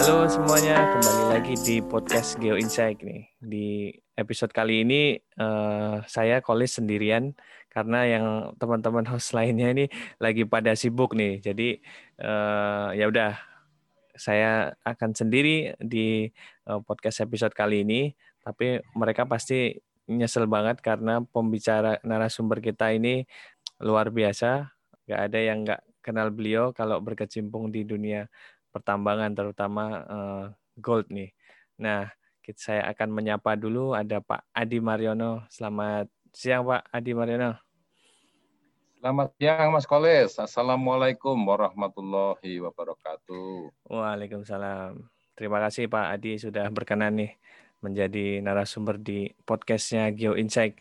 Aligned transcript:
Halo 0.00 0.24
semuanya, 0.32 0.96
kembali 0.96 1.24
lagi 1.28 1.54
di 1.60 1.76
podcast 1.84 2.40
Geo 2.40 2.56
Insight 2.56 3.04
nih. 3.04 3.36
Di 3.36 3.92
episode 4.16 4.48
kali 4.48 4.80
ini 4.80 5.20
uh, 5.36 6.00
saya 6.08 6.40
Kolis 6.40 6.80
sendirian 6.80 7.36
karena 7.68 8.08
yang 8.08 8.24
teman-teman 8.56 9.04
host 9.04 9.36
lainnya 9.36 9.68
ini 9.68 9.92
lagi 10.16 10.48
pada 10.48 10.72
sibuk 10.72 11.12
nih. 11.12 11.44
Jadi 11.44 11.84
uh, 12.16 12.96
ya 12.96 13.12
udah 13.12 13.44
saya 14.16 14.72
akan 14.88 15.12
sendiri 15.12 15.76
di 15.76 16.32
uh, 16.64 16.80
podcast 16.80 17.20
episode 17.20 17.52
kali 17.52 17.84
ini, 17.84 18.16
tapi 18.40 18.80
mereka 18.96 19.28
pasti 19.28 19.76
nyesel 20.08 20.48
banget 20.48 20.80
karena 20.80 21.20
pembicara 21.28 22.00
narasumber 22.08 22.64
kita 22.64 22.88
ini 22.96 23.28
luar 23.84 24.08
biasa. 24.08 24.64
Gak 25.04 25.20
ada 25.28 25.38
yang 25.44 25.68
nggak 25.68 25.84
kenal 26.00 26.32
beliau 26.32 26.72
kalau 26.72 27.04
berkecimpung 27.04 27.68
di 27.68 27.84
dunia 27.84 28.24
pertambangan 28.70 29.34
terutama 29.34 29.84
uh, 30.06 30.44
gold 30.78 31.10
nih. 31.10 31.30
Nah, 31.78 32.10
saya 32.58 32.82
akan 32.90 33.14
menyapa 33.14 33.54
dulu 33.54 33.94
ada 33.94 34.18
Pak 34.18 34.50
Adi 34.50 34.82
Mariono. 34.82 35.46
Selamat 35.46 36.10
siang 36.34 36.66
Pak 36.66 36.90
Adi 36.90 37.12
Mariono. 37.14 37.54
Selamat 39.00 39.32
siang 39.38 39.68
Mas 39.70 39.86
Koles. 39.86 40.36
Assalamualaikum 40.36 41.38
warahmatullahi 41.46 42.58
wabarakatuh. 42.58 43.70
Waalaikumsalam. 43.86 44.98
Terima 45.38 45.56
kasih 45.62 45.88
Pak 45.88 46.06
Adi 46.20 46.36
sudah 46.36 46.68
berkenan 46.68 47.16
nih 47.16 47.32
menjadi 47.80 48.44
narasumber 48.44 49.00
di 49.00 49.32
podcastnya 49.48 50.12
Geo 50.12 50.36
Insight. 50.36 50.76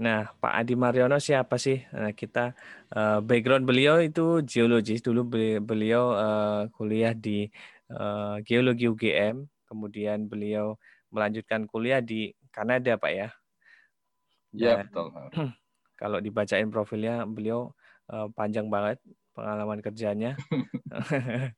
Nah, 0.00 0.32
Pak 0.40 0.64
Adi 0.64 0.74
Mariono 0.80 1.20
siapa 1.20 1.60
sih? 1.60 1.76
Nah, 1.92 2.16
kita 2.16 2.56
uh, 2.96 3.20
background 3.20 3.68
beliau 3.68 4.00
itu 4.00 4.40
geologis. 4.48 5.04
Dulu 5.04 5.28
beliau 5.60 6.16
uh, 6.16 6.72
kuliah 6.72 7.12
di 7.12 7.44
uh, 7.92 8.40
geologi 8.40 8.88
UGM, 8.88 9.44
kemudian 9.68 10.24
beliau 10.24 10.80
melanjutkan 11.12 11.68
kuliah 11.68 12.00
di 12.00 12.32
Kanada, 12.48 12.96
Pak 12.96 13.12
ya. 13.12 13.28
Iya, 14.56 14.88
betul. 14.88 15.12
Kalau 16.00 16.18
dibacain 16.24 16.72
profilnya, 16.72 17.28
beliau 17.28 17.76
uh, 18.08 18.32
panjang 18.32 18.72
banget 18.72 18.96
pengalaman 19.36 19.84
kerjanya. 19.84 20.32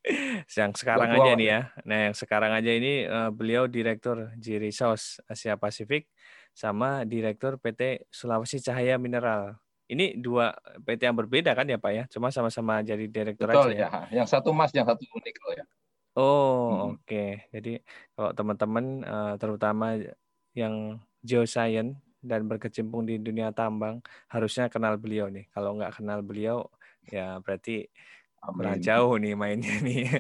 yang 0.59 0.73
sekarang 0.77 1.11
aja 1.13 1.31
nih 1.39 1.49
ya. 1.49 1.61
Nah, 1.87 1.99
yang 2.11 2.15
sekarang 2.17 2.53
aja 2.53 2.71
ini 2.71 3.09
uh, 3.09 3.31
beliau 3.33 3.65
direktur 3.71 4.33
G 4.37 4.61
Resource 4.61 5.23
Asia 5.25 5.57
Pasifik 5.57 6.09
sama 6.53 7.09
Direktur 7.09 7.57
PT 7.57 8.09
Sulawesi 8.13 8.61
Cahaya 8.61 9.01
Mineral. 9.01 9.57
Ini 9.89 10.17
dua 10.21 10.57
PT 10.85 11.05
yang 11.05 11.17
berbeda 11.17 11.53
kan 11.53 11.69
ya 11.69 11.77
Pak 11.77 11.93
ya? 11.93 12.05
Cuma 12.09 12.33
sama-sama 12.33 12.81
jadi 12.81 13.05
direktur 13.09 13.49
Betul, 13.49 13.77
aja 13.77 13.77
ya. 13.77 13.89
ya. 13.89 14.23
Yang 14.23 14.29
satu 14.33 14.53
emas, 14.53 14.73
yang 14.73 14.89
satu 14.89 15.05
nikel 15.21 15.49
ya. 15.57 15.65
Oh, 16.17 16.93
hmm. 16.93 16.97
oke. 16.97 17.05
Okay. 17.09 17.31
Jadi 17.53 17.73
kalau 18.13 18.31
teman-teman 18.37 18.85
eh, 19.05 19.35
terutama 19.41 19.87
yang 20.53 21.01
geoscience 21.25 21.97
dan 22.23 22.47
berkecimpung 22.47 23.09
di 23.09 23.19
dunia 23.19 23.51
tambang 23.51 24.05
harusnya 24.29 24.69
kenal 24.69 25.01
beliau 25.01 25.33
nih. 25.33 25.49
Kalau 25.51 25.77
nggak 25.77 26.01
kenal 26.01 26.21
beliau 26.21 26.69
ya 27.11 27.43
berarti 27.43 27.91
kurang 28.51 28.83
jauh 28.83 29.15
nih 29.23 29.35
mainnya 29.39 29.79
nih. 29.87 30.11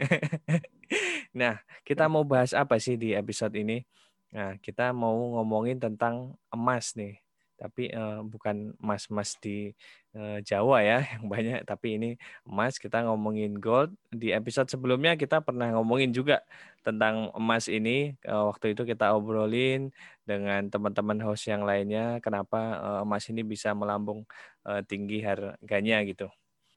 nah, 1.34 1.58
kita 1.82 2.06
mau 2.06 2.22
bahas 2.22 2.54
apa 2.54 2.78
sih 2.78 2.94
di 2.94 3.18
episode 3.18 3.58
ini? 3.58 3.82
Nah, 4.30 4.56
kita 4.62 4.94
mau 4.94 5.38
ngomongin 5.38 5.82
tentang 5.82 6.38
emas 6.54 6.94
nih. 6.94 7.18
Tapi 7.62 7.94
uh, 7.94 8.26
bukan 8.26 8.74
emas-emas 8.82 9.38
di 9.38 9.70
uh, 10.18 10.42
Jawa 10.42 10.82
ya 10.82 10.98
yang 11.14 11.30
banyak, 11.30 11.62
tapi 11.62 11.94
ini 11.94 12.10
emas 12.42 12.78
kita 12.78 13.06
ngomongin 13.06 13.58
gold. 13.58 13.94
Di 14.10 14.34
episode 14.34 14.66
sebelumnya 14.70 15.14
kita 15.14 15.42
pernah 15.42 15.70
ngomongin 15.74 16.10
juga 16.10 16.42
tentang 16.82 17.30
emas 17.38 17.70
ini. 17.70 18.18
Uh, 18.26 18.50
waktu 18.50 18.74
itu 18.74 18.82
kita 18.86 19.14
obrolin 19.14 19.94
dengan 20.26 20.66
teman-teman 20.70 21.18
host 21.22 21.46
yang 21.50 21.62
lainnya 21.62 22.18
kenapa 22.18 22.78
uh, 22.82 23.00
emas 23.06 23.26
ini 23.30 23.42
bisa 23.46 23.74
melambung 23.74 24.26
uh, 24.66 24.82
tinggi 24.82 25.22
harganya 25.22 26.02
gitu. 26.06 26.30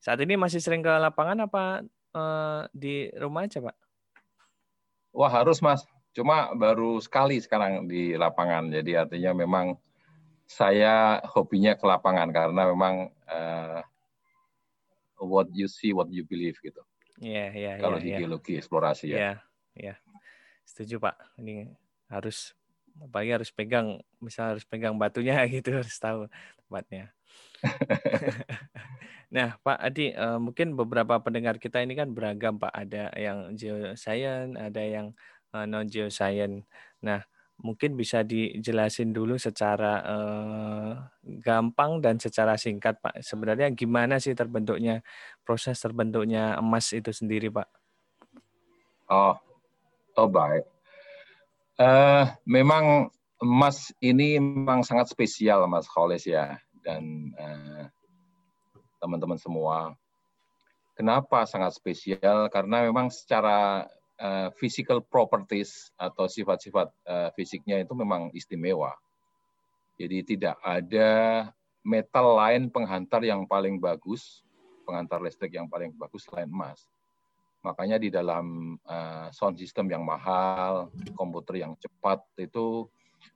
Saat 0.06 0.22
ini 0.22 0.38
masih 0.38 0.62
sering 0.62 0.86
ke 0.86 0.94
lapangan 1.02 1.50
apa 1.50 1.82
uh, 2.14 2.70
di 2.70 3.10
rumah 3.18 3.50
aja, 3.50 3.58
Pak? 3.58 3.74
Wah, 5.18 5.32
harus, 5.34 5.66
Mas 5.66 5.82
Cuma 6.16 6.56
baru 6.56 7.04
sekali 7.04 7.44
sekarang 7.44 7.92
di 7.92 8.16
lapangan. 8.16 8.72
Jadi 8.72 8.96
artinya 8.96 9.36
memang 9.36 9.76
saya 10.48 11.20
hobinya 11.28 11.76
ke 11.76 11.84
lapangan 11.84 12.32
karena 12.32 12.72
memang 12.72 13.12
uh, 13.28 13.84
what 15.20 15.52
you 15.52 15.68
see, 15.68 15.92
what 15.92 16.08
you 16.08 16.24
believe 16.24 16.56
gitu. 16.64 16.80
Iya, 17.20 17.36
yeah, 17.36 17.50
iya. 17.52 17.66
Yeah, 17.68 17.76
Kalau 17.84 17.98
yeah, 18.00 18.06
di 18.08 18.10
yeah. 18.16 18.20
geologi 18.24 18.54
eksplorasi 18.56 19.06
ya. 19.12 19.12
Iya, 19.12 19.20
yeah, 19.20 19.36
iya. 19.76 19.86
Yeah. 19.92 19.98
Setuju 20.64 21.04
Pak. 21.04 21.16
Ini 21.44 21.76
harus 22.08 22.56
apalagi 22.96 23.32
harus 23.36 23.52
pegang, 23.52 24.00
misal 24.24 24.56
harus 24.56 24.64
pegang 24.64 24.96
batunya 24.96 25.36
gitu, 25.52 25.84
harus 25.84 26.00
tahu 26.00 26.32
tempatnya. 26.64 27.12
nah, 29.36 29.60
Pak 29.60 29.80
Adi, 29.84 30.16
uh, 30.16 30.40
mungkin 30.40 30.80
beberapa 30.80 31.20
pendengar 31.20 31.60
kita 31.60 31.84
ini 31.84 32.00
kan 32.00 32.16
beragam, 32.16 32.56
Pak. 32.56 32.72
Ada 32.72 33.12
yang 33.20 33.52
geoscience, 33.60 34.56
ada 34.56 34.80
yang 34.80 35.12
uh, 35.52 35.60
eh, 35.60 35.66
non 35.68 35.84
geoscience. 35.92 36.64
Nah, 37.04 37.20
mungkin 37.60 38.00
bisa 38.00 38.24
dijelasin 38.24 39.12
dulu 39.12 39.36
secara 39.36 40.00
uh, 40.08 40.92
gampang 41.44 42.00
dan 42.00 42.16
secara 42.16 42.56
singkat, 42.56 42.96
Pak. 43.04 43.20
Sebenarnya 43.20 43.76
gimana 43.76 44.24
sih 44.24 44.32
terbentuknya 44.32 45.04
proses 45.44 45.76
terbentuknya 45.84 46.56
emas 46.56 46.96
itu 46.96 47.12
sendiri, 47.12 47.52
Pak? 47.52 47.68
Oh, 49.12 49.36
oh 50.16 50.30
baik. 50.32 50.64
Uh, 51.76 52.32
memang 52.48 53.12
emas 53.44 53.92
ini 54.00 54.40
memang 54.40 54.88
sangat 54.88 55.12
spesial, 55.12 55.68
Mas 55.68 55.92
Kholes 55.92 56.24
ya, 56.24 56.56
dan 56.88 57.36
teman-teman 59.06 59.38
semua. 59.38 59.94
Kenapa 60.98 61.46
sangat 61.46 61.78
spesial? 61.78 62.50
Karena 62.50 62.82
memang 62.90 63.14
secara 63.14 63.86
uh, 64.18 64.50
physical 64.58 65.04
properties 65.06 65.94
atau 66.00 66.26
sifat-sifat 66.26 66.88
uh, 67.06 67.30
fisiknya 67.38 67.86
itu 67.86 67.94
memang 67.94 68.34
istimewa. 68.34 68.98
Jadi 70.02 70.36
tidak 70.36 70.58
ada 70.66 71.12
metal 71.86 72.36
lain 72.36 72.68
penghantar 72.74 73.22
yang 73.22 73.46
paling 73.46 73.78
bagus, 73.78 74.44
penghantar 74.84 75.22
listrik 75.22 75.54
yang 75.54 75.70
paling 75.70 75.94
bagus 75.96 76.26
selain 76.28 76.50
emas. 76.50 76.90
Makanya 77.64 77.98
di 77.98 78.14
dalam 78.14 78.78
uh, 78.86 79.28
sound 79.34 79.58
system 79.58 79.90
yang 79.90 80.06
mahal, 80.06 80.90
komputer 81.18 81.66
yang 81.66 81.74
cepat 81.80 82.22
itu 82.38 82.86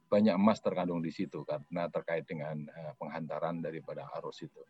banyak 0.10 0.34
emas 0.38 0.62
terkandung 0.62 1.02
di 1.02 1.10
situ 1.14 1.46
karena 1.46 1.90
terkait 1.90 2.26
dengan 2.26 2.62
uh, 2.66 2.94
penghantaran 2.98 3.62
daripada 3.62 4.10
arus 4.20 4.46
itu. 4.46 4.62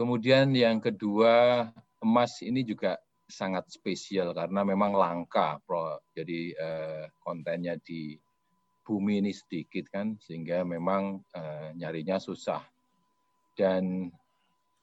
Kemudian 0.00 0.56
yang 0.56 0.80
kedua, 0.80 1.68
emas 2.00 2.40
ini 2.40 2.64
juga 2.64 2.96
sangat 3.28 3.68
spesial 3.68 4.32
karena 4.32 4.64
memang 4.64 4.96
langka, 4.96 5.60
Pro. 5.68 6.00
Jadi 6.16 6.56
eh, 6.56 7.04
kontennya 7.20 7.76
di 7.76 8.16
bumi 8.80 9.20
ini 9.20 9.28
sedikit 9.36 9.92
kan, 9.92 10.16
sehingga 10.16 10.64
memang 10.64 11.20
eh, 11.36 11.76
nyarinya 11.76 12.16
susah. 12.16 12.64
Dan 13.52 14.08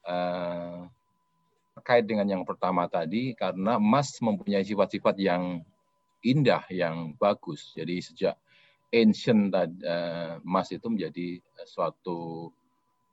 eh, 0.06 0.80
terkait 1.74 2.06
dengan 2.06 2.30
yang 2.38 2.46
pertama 2.46 2.86
tadi, 2.86 3.34
karena 3.34 3.82
emas 3.82 4.14
mempunyai 4.22 4.62
sifat-sifat 4.70 5.18
yang 5.18 5.66
indah, 6.22 6.62
yang 6.70 7.18
bagus. 7.18 7.74
Jadi 7.74 8.06
sejak 8.06 8.38
ancient 8.94 9.52
uh, 9.52 10.40
emas 10.48 10.72
itu 10.72 10.88
menjadi 10.88 11.44
suatu 11.68 12.52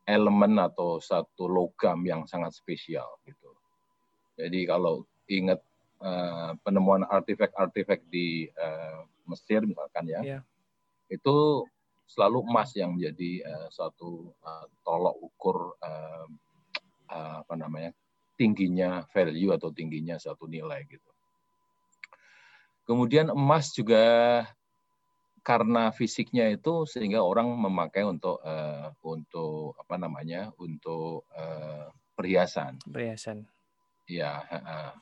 elemen 0.05 0.61
atau 0.61 1.01
satu 1.01 1.49
logam 1.49 2.05
yang 2.05 2.29
sangat 2.29 2.53
spesial 2.53 3.09
gitu. 3.25 3.51
Jadi 4.37 4.69
kalau 4.69 5.09
ingat 5.31 5.61
uh, 6.05 6.53
penemuan 6.61 7.09
artefak-artefak 7.09 8.05
di 8.13 8.49
uh, 8.61 9.05
Mesir 9.25 9.65
misalkan 9.65 10.05
ya, 10.05 10.21
yeah. 10.21 10.43
itu 11.09 11.65
selalu 12.05 12.45
emas 12.45 12.77
yang 12.77 12.93
menjadi 12.93 13.41
uh, 13.49 13.69
suatu 13.73 14.29
uh, 14.45 14.67
tolok 14.85 15.17
ukur 15.25 15.73
uh, 15.81 16.29
uh, 17.09 17.37
apa 17.41 17.55
namanya 17.57 17.97
tingginya 18.37 19.07
value 19.15 19.55
atau 19.55 19.73
tingginya 19.73 20.21
suatu 20.21 20.45
nilai 20.45 20.85
gitu. 20.85 21.11
Kemudian 22.85 23.33
emas 23.33 23.73
juga 23.73 24.45
karena 25.45 25.93
fisiknya 25.93 26.49
itu 26.49 26.89
sehingga 26.89 27.21
orang 27.21 27.53
memakai 27.53 28.01
untuk 28.01 28.41
uh, 28.41 28.89
untuk 29.05 29.77
apa 29.77 30.01
namanya 30.01 30.49
untuk 30.57 31.29
uh, 31.37 31.93
perhiasan. 32.17 32.81
Perhiasan. 32.89 33.45
Ya, 34.09 34.41
uh, 34.49 34.97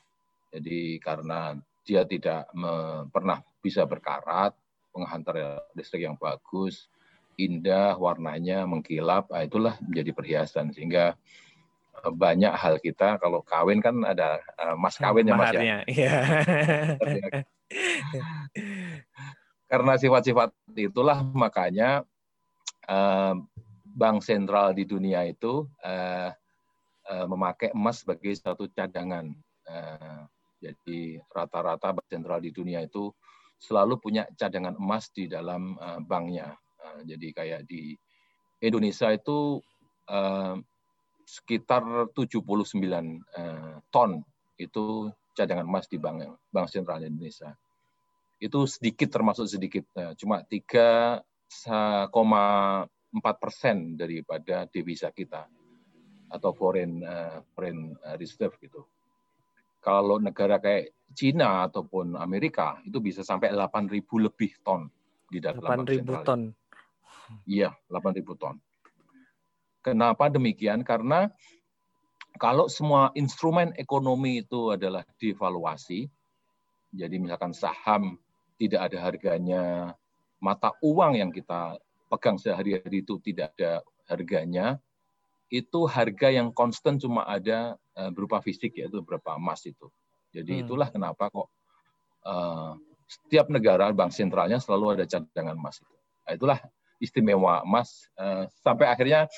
jadi 0.50 0.98
karena 0.98 1.54
dia 1.86 2.02
tidak 2.06 2.46
pernah 3.10 3.42
bisa 3.58 3.82
berkarat, 3.86 4.54
penghantar 4.94 5.66
listrik 5.74 6.06
yang 6.06 6.14
bagus, 6.14 6.86
indah, 7.34 7.98
warnanya 7.98 8.62
mengkilap, 8.70 9.26
ah, 9.34 9.42
itulah 9.42 9.74
menjadi 9.82 10.14
perhiasan. 10.14 10.70
Sehingga 10.70 11.18
banyak 12.02 12.54
hal 12.54 12.78
kita 12.78 13.18
kalau 13.18 13.42
kawin 13.42 13.82
kan 13.82 13.98
ada 14.06 14.38
mas 14.78 14.94
kawin 14.94 15.26
ya 15.26 15.34
mas 15.34 15.54
ya. 15.54 15.82
Iya. 15.86 16.14
Karena 19.72 19.96
sifat-sifat 19.96 20.52
itulah 20.76 21.24
makanya 21.32 22.04
bank 23.88 24.20
sentral 24.20 24.76
di 24.76 24.84
dunia 24.84 25.24
itu 25.24 25.64
memakai 27.08 27.72
emas 27.72 28.04
sebagai 28.04 28.36
satu 28.36 28.69
cadangan. 28.69 29.32
Jadi 30.60 31.16
rata-rata 31.32 31.96
bank 31.96 32.04
sentral 32.04 32.44
di 32.44 32.52
dunia 32.52 32.84
itu 32.84 33.08
selalu 33.56 33.96
punya 33.96 34.28
cadangan 34.36 34.76
emas 34.76 35.08
di 35.08 35.24
dalam 35.24 35.80
banknya. 36.04 36.52
Jadi 37.08 37.32
kayak 37.32 37.64
di 37.64 37.96
Indonesia 38.62 39.10
itu 39.10 39.58
uh, 40.06 40.54
sekitar 41.26 42.12
79 42.14 42.46
uh, 43.34 43.76
ton 43.90 44.22
itu 44.54 45.10
cadangan 45.34 45.66
emas 45.66 45.90
di 45.90 45.98
Bank 45.98 46.22
Bank 46.54 46.70
Sentral 46.70 47.02
Indonesia. 47.02 47.50
Itu 48.42 48.66
sedikit 48.66 49.06
termasuk 49.06 49.46
sedikit, 49.46 49.86
cuma 50.18 50.42
3,4 50.42 51.22
persen 53.38 53.94
daripada 53.94 54.66
devisa 54.66 55.14
kita 55.14 55.46
atau 56.32 56.50
foreign 56.56 57.06
uh, 57.06 57.38
foreign 57.54 57.94
reserve 58.18 58.56
gitu. 58.58 58.82
Kalau 59.78 60.18
negara 60.18 60.58
kayak 60.58 60.94
Cina 61.12 61.68
ataupun 61.68 62.16
Amerika 62.16 62.80
itu 62.86 62.98
bisa 63.02 63.20
sampai 63.20 63.52
8.000 63.52 63.98
lebih 64.26 64.58
ton 64.64 64.88
di 65.28 65.42
dalam 65.42 65.60
8.000 65.60 66.26
ton. 66.26 66.40
Iya, 67.44 67.74
8.000 67.90 68.22
ton. 68.38 68.56
Kenapa 69.82 70.30
demikian? 70.30 70.86
Karena 70.86 71.26
kalau 72.38 72.70
semua 72.70 73.10
instrumen 73.18 73.74
ekonomi 73.74 74.46
itu 74.46 74.70
adalah 74.70 75.02
devaluasi, 75.18 76.06
jadi 76.94 77.18
misalkan 77.18 77.50
saham 77.50 78.21
tidak 78.62 78.91
ada 78.91 78.99
harganya, 79.03 79.64
mata 80.38 80.70
uang 80.79 81.19
yang 81.19 81.31
kita 81.35 81.82
pegang 82.06 82.38
sehari-hari 82.38 83.03
itu 83.03 83.19
tidak 83.19 83.50
ada 83.59 83.82
harganya, 84.06 84.79
itu 85.50 85.85
harga 85.91 86.31
yang 86.31 86.55
konstan 86.55 87.03
cuma 87.03 87.26
ada 87.26 87.75
eh, 87.99 88.11
berupa 88.14 88.38
fisik 88.38 88.79
yaitu 88.79 89.03
berupa 89.03 89.35
emas 89.35 89.67
itu. 89.67 89.91
Jadi 90.31 90.53
hmm. 90.59 90.62
itulah 90.64 90.88
kenapa 90.88 91.29
kok 91.29 91.53
uh, 92.25 92.73
setiap 93.05 93.53
negara 93.53 93.93
bank 93.93 94.17
sentralnya 94.17 94.56
selalu 94.56 94.97
ada 94.97 95.05
cadangan 95.05 95.53
emas 95.53 95.76
itu. 95.85 95.94
Nah, 96.25 96.32
itulah 96.32 96.59
istimewa 96.97 97.61
emas 97.69 98.09
uh, 98.17 98.49
sampai 98.64 98.88
akhirnya 98.88 99.29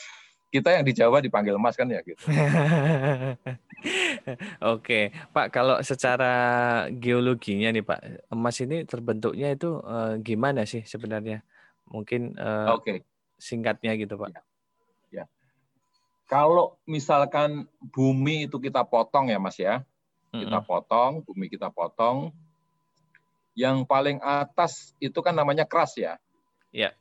kita 0.55 0.71
yang 0.71 0.87
di 0.87 0.95
Jawa 0.95 1.19
dipanggil 1.19 1.59
emas 1.59 1.75
kan 1.75 1.91
ya 1.91 1.99
gitu. 2.07 2.23
Oke, 4.63 5.11
Pak 5.35 5.51
kalau 5.51 5.83
secara 5.83 6.33
geologinya 6.95 7.75
nih 7.75 7.83
Pak, 7.83 8.31
emas 8.31 8.63
ini 8.63 8.87
terbentuknya 8.87 9.51
itu 9.51 9.83
uh, 9.83 10.15
gimana 10.23 10.63
sih 10.63 10.87
sebenarnya? 10.87 11.43
Mungkin 11.91 12.39
uh, 12.39 12.79
Oke. 12.79 13.03
singkatnya 13.35 13.99
gitu 13.99 14.15
Pak. 14.15 14.31
Ya. 14.31 14.43
ya. 15.11 15.25
Kalau 16.31 16.79
misalkan 16.87 17.67
bumi 17.91 18.47
itu 18.47 18.63
kita 18.63 18.87
potong 18.87 19.35
ya 19.35 19.43
Mas 19.43 19.59
ya, 19.59 19.83
kita 20.31 20.63
potong, 20.63 21.27
bumi 21.27 21.51
kita 21.51 21.67
potong. 21.75 22.31
Yang 23.59 23.87
paling 23.91 24.19
atas 24.23 24.95
itu 25.03 25.19
kan 25.19 25.35
namanya 25.35 25.67
keras 25.67 25.99
ya. 25.99 26.15
Iya 26.71 26.95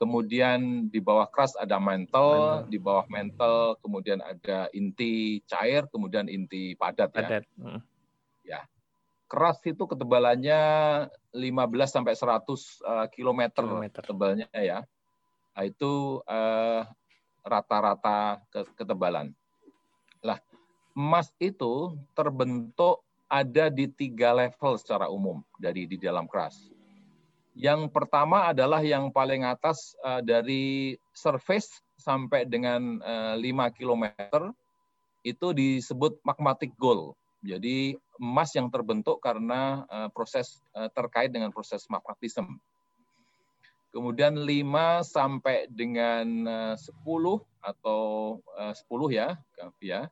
kemudian 0.00 0.88
di 0.88 0.96
bawah 0.96 1.28
keras 1.28 1.52
ada 1.60 1.76
mantle, 1.76 2.64
di 2.72 2.80
bawah 2.80 3.04
mantle 3.12 3.76
kemudian 3.84 4.24
ada 4.24 4.72
inti 4.72 5.44
cair, 5.44 5.84
kemudian 5.92 6.24
inti 6.24 6.72
padat, 6.72 7.12
ya. 7.12 7.16
padat. 7.20 7.44
ya. 7.44 7.60
Hmm. 7.60 7.80
Ya. 8.40 8.60
Keras 9.28 9.60
itu 9.68 9.84
ketebalannya 9.84 10.62
15 11.36 11.46
sampai 11.86 12.16
100 12.16 12.48
uh, 12.82 13.06
km, 13.12 13.40
tebalnya 14.02 14.48
ya. 14.56 14.82
Nah, 15.54 15.62
itu 15.68 16.24
uh, 16.24 16.82
rata-rata 17.44 18.42
ketebalan. 18.74 19.30
Lah, 20.24 20.40
emas 20.96 21.30
itu 21.38 21.94
terbentuk 22.16 23.04
ada 23.30 23.70
di 23.70 23.86
tiga 23.86 24.34
level 24.34 24.74
secara 24.80 25.06
umum 25.06 25.44
dari 25.62 25.86
di 25.86 25.94
dalam 25.94 26.26
keras 26.26 26.79
yang 27.60 27.92
pertama 27.92 28.48
adalah 28.48 28.80
yang 28.80 29.12
paling 29.12 29.44
atas 29.44 29.92
uh, 30.00 30.24
dari 30.24 30.96
surface 31.12 31.84
sampai 32.00 32.48
dengan 32.48 32.96
uh, 33.04 33.36
5 33.36 33.76
km 33.76 34.04
itu 35.20 35.52
disebut 35.52 36.24
magmatic 36.24 36.72
gold. 36.80 37.12
Jadi 37.44 38.00
emas 38.16 38.56
yang 38.56 38.72
terbentuk 38.72 39.20
karena 39.20 39.84
uh, 39.92 40.08
proses 40.08 40.64
uh, 40.72 40.88
terkait 40.88 41.28
dengan 41.28 41.52
proses 41.52 41.84
magmatisme. 41.92 42.56
Kemudian 43.92 44.40
5 44.40 45.04
sampai 45.04 45.68
dengan 45.68 46.24
uh, 46.48 46.76
10 46.80 47.04
atau 47.60 48.00
uh, 48.56 48.72
10 48.72 48.88
ya, 49.12 49.36
ya. 49.84 50.08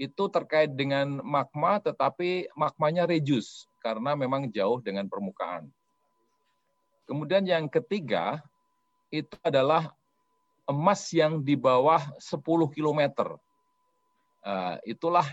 Itu 0.00 0.32
terkait 0.32 0.72
dengan 0.72 1.20
magma 1.20 1.84
tetapi 1.84 2.48
magmanya 2.56 3.04
reduce 3.04 3.68
karena 3.84 4.16
memang 4.16 4.48
jauh 4.48 4.80
dengan 4.80 5.04
permukaan. 5.04 5.68
Kemudian 7.08 7.48
yang 7.48 7.72
ketiga 7.72 8.44
itu 9.08 9.32
adalah 9.40 9.96
emas 10.68 11.08
yang 11.16 11.40
di 11.40 11.56
bawah 11.56 12.04
10 12.20 12.44
km. 12.76 13.00
Uh, 14.44 14.76
itulah 14.84 15.24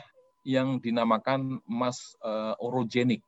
yang 0.48 0.80
dinamakan 0.80 1.60
emas 1.68 2.16
uh, 2.24 2.56
orogenik. 2.64 3.20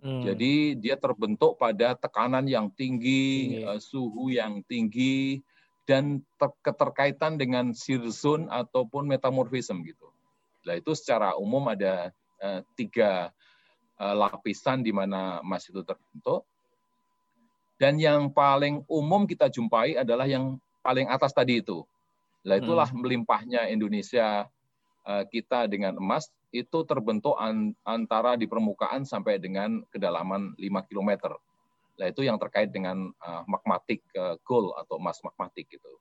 Hmm. 0.00 0.24
Jadi 0.24 0.76
dia 0.80 0.96
terbentuk 0.96 1.60
pada 1.60 1.92
tekanan 1.92 2.48
yang 2.48 2.72
tinggi, 2.72 3.60
uh, 3.64 3.76
suhu 3.76 4.32
yang 4.32 4.64
tinggi, 4.64 5.44
dan 5.84 6.24
ter 6.40 6.50
keterkaitan 6.64 7.36
dengan 7.36 7.76
zone 7.76 8.48
ataupun 8.48 9.04
metamorfism 9.06 9.84
gitu. 9.84 10.08
Nah 10.66 10.74
itu 10.74 10.96
secara 10.98 11.38
umum 11.38 11.70
ada 11.70 12.10
uh, 12.42 12.60
tiga 12.74 13.30
uh, 14.00 14.14
lapisan 14.16 14.82
di 14.82 14.90
mana 14.90 15.40
emas 15.44 15.68
itu 15.68 15.80
terbentuk. 15.86 16.42
Dan 17.76 18.00
yang 18.00 18.32
paling 18.32 18.84
umum 18.88 19.28
kita 19.28 19.52
jumpai 19.52 20.00
adalah 20.00 20.24
yang 20.24 20.56
paling 20.80 21.06
atas 21.12 21.36
tadi 21.36 21.60
itu. 21.60 21.84
Nah, 22.46 22.56
itulah 22.56 22.88
hmm. 22.88 22.98
melimpahnya 23.02 23.68
Indonesia 23.68 24.48
eh, 25.04 25.24
kita 25.28 25.66
dengan 25.66 25.98
emas 25.98 26.30
itu 26.54 26.78
terbentuk 26.88 27.36
antara 27.84 28.38
di 28.38 28.48
permukaan 28.48 29.04
sampai 29.04 29.36
dengan 29.36 29.84
kedalaman 29.92 30.56
5 30.56 30.88
km. 30.88 31.36
Nah, 31.96 32.06
itu 32.12 32.24
yang 32.24 32.36
terkait 32.36 32.68
dengan 32.68 33.08
uh, 33.24 33.42
magmatik 33.48 34.04
uh, 34.20 34.36
gold 34.44 34.76
atau 34.76 35.00
emas 35.00 35.16
magmatik 35.24 35.64
itu. 35.72 35.92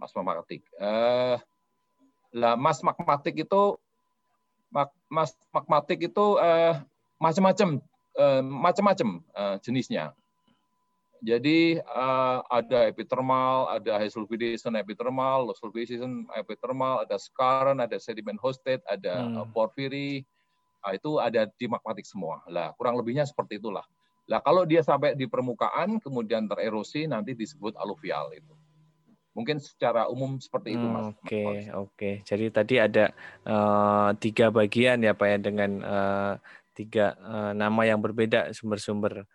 Emas 0.00 0.12
magmatik. 0.16 0.64
Uh, 0.80 1.36
lah 2.32 2.56
emas 2.56 2.80
magmatik 2.80 3.36
itu 3.36 3.76
emas 5.08 5.32
magmatik 5.52 6.12
itu 6.12 6.26
uh, 6.40 6.80
macam-macam 7.20 7.80
uh, 8.16 8.40
macam-macam 8.40 9.08
uh, 9.36 9.56
jenisnya. 9.60 10.16
Jadi 11.18 11.82
uh, 11.82 12.40
ada 12.46 12.86
epithermal, 12.86 13.66
ada 13.70 13.98
high 13.98 14.10
sulfidation 14.10 14.78
epithermal, 14.78 15.50
low 15.50 15.56
sulfidation 15.58 16.26
epithermal, 16.38 17.02
ada 17.02 17.18
skarn, 17.18 17.82
ada 17.82 17.98
sediment 17.98 18.38
hosted, 18.38 18.78
ada 18.86 19.26
hmm. 19.26 19.50
porphyry. 19.50 20.22
Nah, 20.78 20.94
itu 20.94 21.18
ada 21.18 21.50
di 21.58 21.66
magmatik 21.66 22.06
semua. 22.06 22.40
Lah, 22.46 22.70
kurang 22.78 22.96
lebihnya 22.96 23.26
seperti 23.26 23.58
itulah. 23.58 23.82
Lah, 24.30 24.38
kalau 24.44 24.62
dia 24.62 24.84
sampai 24.84 25.18
di 25.18 25.26
permukaan 25.26 25.98
kemudian 25.98 26.46
tererosi 26.46 27.08
nanti 27.10 27.34
disebut 27.34 27.74
aluvial 27.76 28.30
itu. 28.32 28.54
Mungkin 29.34 29.62
secara 29.62 30.10
umum 30.10 30.38
seperti 30.42 30.74
itu, 30.74 30.86
Mas. 30.86 31.14
Oke, 31.14 31.18
okay, 31.22 31.58
oke. 31.70 31.94
Okay. 31.94 32.14
Jadi 32.26 32.46
tadi 32.50 32.74
ada 32.78 33.14
uh, 33.46 34.10
tiga 34.18 34.50
bagian 34.50 34.98
ya, 35.02 35.14
Pak 35.14 35.28
ya 35.30 35.38
dengan 35.38 35.70
uh, 35.82 36.34
tiga 36.74 37.14
uh, 37.22 37.52
nama 37.54 37.82
yang 37.86 37.98
berbeda 37.98 38.50
sumber-sumber 38.54 39.26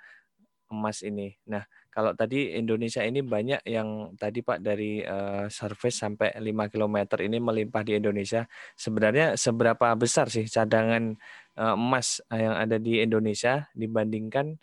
emas 0.72 1.04
ini. 1.04 1.36
Nah, 1.50 1.66
kalau 1.94 2.16
tadi 2.18 2.56
Indonesia 2.58 3.06
ini 3.06 3.22
banyak 3.22 3.62
yang 3.70 4.14
tadi 4.18 4.42
Pak 4.42 4.60
dari 4.62 5.04
uh, 5.06 5.46
surface 5.52 6.02
sampai 6.02 6.34
5 6.38 6.74
km 6.74 6.98
ini 7.22 7.38
melimpah 7.38 7.84
di 7.86 7.98
Indonesia. 7.98 8.46
Sebenarnya 8.74 9.38
seberapa 9.38 9.94
besar 9.94 10.30
sih 10.32 10.50
cadangan 10.50 11.14
uh, 11.58 11.76
emas 11.78 12.20
yang 12.34 12.58
ada 12.58 12.82
di 12.82 13.00
Indonesia 13.04 13.70
dibandingkan 13.78 14.58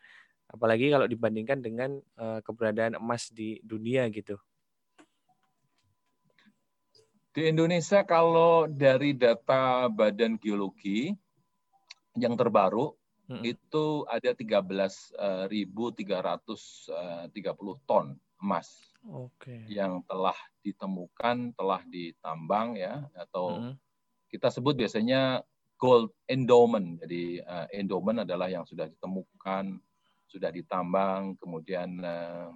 apalagi 0.50 0.90
kalau 0.90 1.06
dibandingkan 1.06 1.62
dengan 1.62 1.90
uh, 2.18 2.42
keberadaan 2.42 2.98
emas 2.98 3.30
di 3.30 3.62
dunia 3.62 4.10
gitu. 4.10 4.34
Di 7.30 7.46
Indonesia 7.46 8.02
kalau 8.02 8.66
dari 8.66 9.14
data 9.14 9.86
Badan 9.86 10.34
Geologi 10.34 11.14
yang 12.18 12.34
terbaru 12.34 12.90
hmm. 13.30 13.46
itu 13.46 14.02
ada 14.10 14.34
13.330 14.34 17.30
eh, 17.30 17.78
ton 17.86 18.18
emas 18.40 18.68
Oke. 19.06 19.64
yang 19.68 20.02
telah 20.04 20.36
ditemukan, 20.64 21.54
telah 21.54 21.80
ditambang 21.88 22.76
ya 22.76 23.04
atau 23.16 23.56
Mm-mm. 23.56 23.74
kita 24.28 24.52
sebut 24.52 24.76
biasanya 24.76 25.40
gold 25.80 26.12
endowment. 26.28 27.00
Jadi 27.00 27.40
uh, 27.40 27.66
endowment 27.72 28.28
adalah 28.28 28.52
yang 28.52 28.68
sudah 28.68 28.88
ditemukan, 28.88 29.80
sudah 30.28 30.50
ditambang, 30.52 31.40
kemudian 31.40 31.96
uh, 32.04 32.52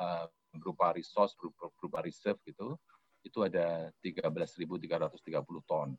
uh, 0.00 0.24
berupa 0.56 0.96
resource, 0.96 1.36
berupa, 1.36 1.68
berupa 1.76 1.98
reserve 2.00 2.40
gitu. 2.48 2.80
Itu 3.20 3.44
ada 3.44 3.92
13.330 4.00 5.20
ton. 5.68 5.92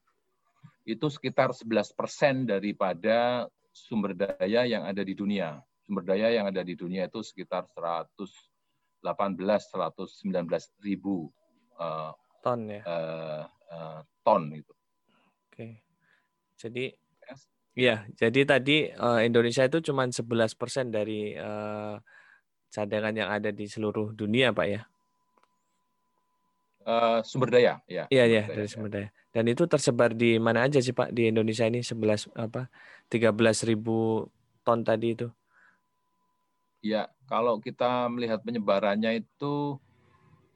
Itu 0.84 1.08
sekitar 1.14 1.54
11% 1.54 2.50
daripada 2.50 3.46
sumber 3.72 4.14
daya 4.18 4.66
yang 4.66 4.84
ada 4.86 5.02
di 5.02 5.14
dunia. 5.14 5.62
Sumber 5.86 6.04
daya 6.06 6.30
yang 6.30 6.46
ada 6.50 6.62
di 6.62 6.78
dunia 6.78 7.10
itu 7.10 7.22
sekitar 7.26 7.66
118 7.72 9.02
119 9.02 10.86
ribu 10.86 11.32
uh, 11.80 12.14
Ton 12.40 12.72
ya. 12.72 12.82
uh, 12.88 13.44
uh, 13.72 14.00
ton 14.24 14.48
gitu. 14.54 14.74
Oke. 15.52 15.84
Jadi 16.60 16.92
Yes. 17.30 17.42
Iya, 17.78 17.96
jadi 18.18 18.42
tadi 18.44 18.78
eh, 18.90 19.20
Indonesia 19.24 19.64
itu 19.70 19.80
cuma 19.86 20.10
11% 20.10 20.90
dari 20.90 21.38
eh, 21.38 21.96
cadangan 22.74 23.14
yang 23.14 23.30
ada 23.30 23.54
di 23.54 23.70
seluruh 23.70 24.12
dunia, 24.18 24.52
Pak 24.52 24.68
ya. 24.68 24.82
Uh, 26.84 27.20
sumber 27.28 27.52
daya, 27.54 27.84
ya. 27.86 28.08
Iya, 28.08 28.24
iya, 28.26 28.44
dari 28.48 28.66
daya. 28.66 28.72
sumber 28.72 28.90
daya. 28.90 29.10
Dan 29.30 29.46
itu 29.46 29.64
tersebar 29.70 30.16
di 30.18 30.42
mana 30.42 30.66
aja 30.66 30.82
sih, 30.82 30.96
Pak? 30.96 31.14
Di 31.14 31.30
Indonesia 31.30 31.68
ini 31.68 31.86
11 31.86 32.32
apa? 32.34 32.72
13.000 33.12 34.26
ton 34.66 34.80
tadi 34.82 35.14
itu. 35.14 35.28
Ya, 36.80 37.12
kalau 37.28 37.60
kita 37.60 38.08
melihat 38.08 38.40
penyebarannya 38.42 39.22
itu 39.22 39.76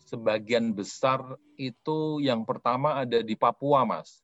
sebagian 0.08 0.72
besar 0.72 1.20
itu 1.60 2.24
yang 2.24 2.48
pertama 2.48 3.04
ada 3.04 3.20
di 3.20 3.36
Papua, 3.36 3.84
Mas. 3.84 4.24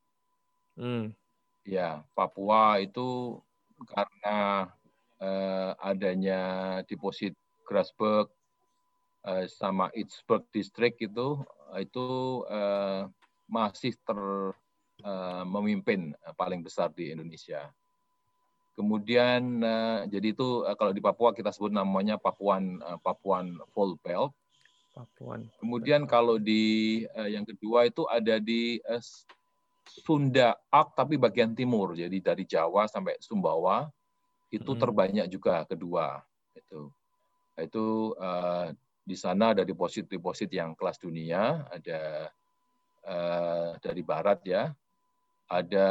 Hmm. 0.79 1.11
Ya, 1.67 2.01
Papua 2.15 2.79
itu 2.79 3.37
karena 3.83 4.71
eh, 5.19 5.71
adanya 5.83 6.41
deposit 6.87 7.35
Grasberg 7.67 8.31
eh, 9.27 9.45
sama 9.51 9.91
Ittsburg 9.91 10.47
District 10.55 10.95
itu 11.03 11.43
itu 11.77 12.07
eh, 12.49 13.05
masih 13.45 13.93
ter 14.01 14.19
eh, 15.05 15.43
memimpin 15.45 16.17
eh, 16.17 16.33
paling 16.33 16.65
besar 16.65 16.89
di 16.89 17.13
Indonesia. 17.13 17.69
Kemudian 18.73 19.59
eh, 19.59 19.99
jadi 20.07 20.31
itu 20.31 20.63
eh, 20.63 20.75
kalau 20.79 20.95
di 20.95 21.03
Papua 21.03 21.35
kita 21.35 21.51
sebut 21.51 21.69
namanya 21.69 22.15
Papuan 22.15 22.79
eh, 22.79 22.99
Papuan 23.03 23.59
Full 23.75 23.99
Belt. 23.99 24.31
Papuan. 24.95 25.45
Kemudian 25.59 26.07
kalau 26.07 26.39
di 26.39 27.03
eh, 27.05 27.29
yang 27.35 27.43
kedua 27.43 27.85
itu 27.85 28.07
ada 28.07 28.39
di 28.39 28.79
eh, 28.79 29.03
Sunda 29.89 30.55
Ak 30.69 30.95
tapi 30.95 31.17
bagian 31.17 31.51
timur. 31.57 31.97
Jadi 31.97 32.21
dari 32.23 32.45
Jawa 32.45 32.87
sampai 32.87 33.19
Sumbawa 33.19 33.89
itu 34.49 34.71
Hmm. 34.73 34.81
terbanyak 34.81 35.27
juga 35.29 35.65
kedua. 35.67 36.23
Itu 36.55 36.89
itu 37.59 37.85
eh, 38.15 38.67
di 39.09 39.17
sana 39.17 39.57
ada 39.57 39.65
deposit-deposit 39.65 40.53
yang 40.53 40.77
kelas 40.77 41.01
dunia, 41.01 41.65
ada 41.73 42.29
eh, 43.09 43.69
dari 43.81 44.05
barat 44.05 44.39
ya. 44.45 44.69
Ada 45.49 45.89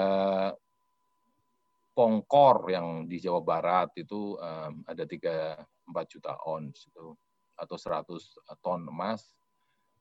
Pongkor 1.98 2.70
yang 2.70 3.10
di 3.10 3.18
Jawa 3.18 3.42
Barat 3.42 3.90
itu 3.98 4.38
eh, 4.38 4.70
ada 4.86 5.02
3 5.02 5.90
4 5.90 6.12
juta 6.14 6.38
ons 6.46 6.86
itu 6.86 7.10
atau 7.58 7.74
100 7.74 8.62
ton 8.62 8.86
emas. 8.86 9.34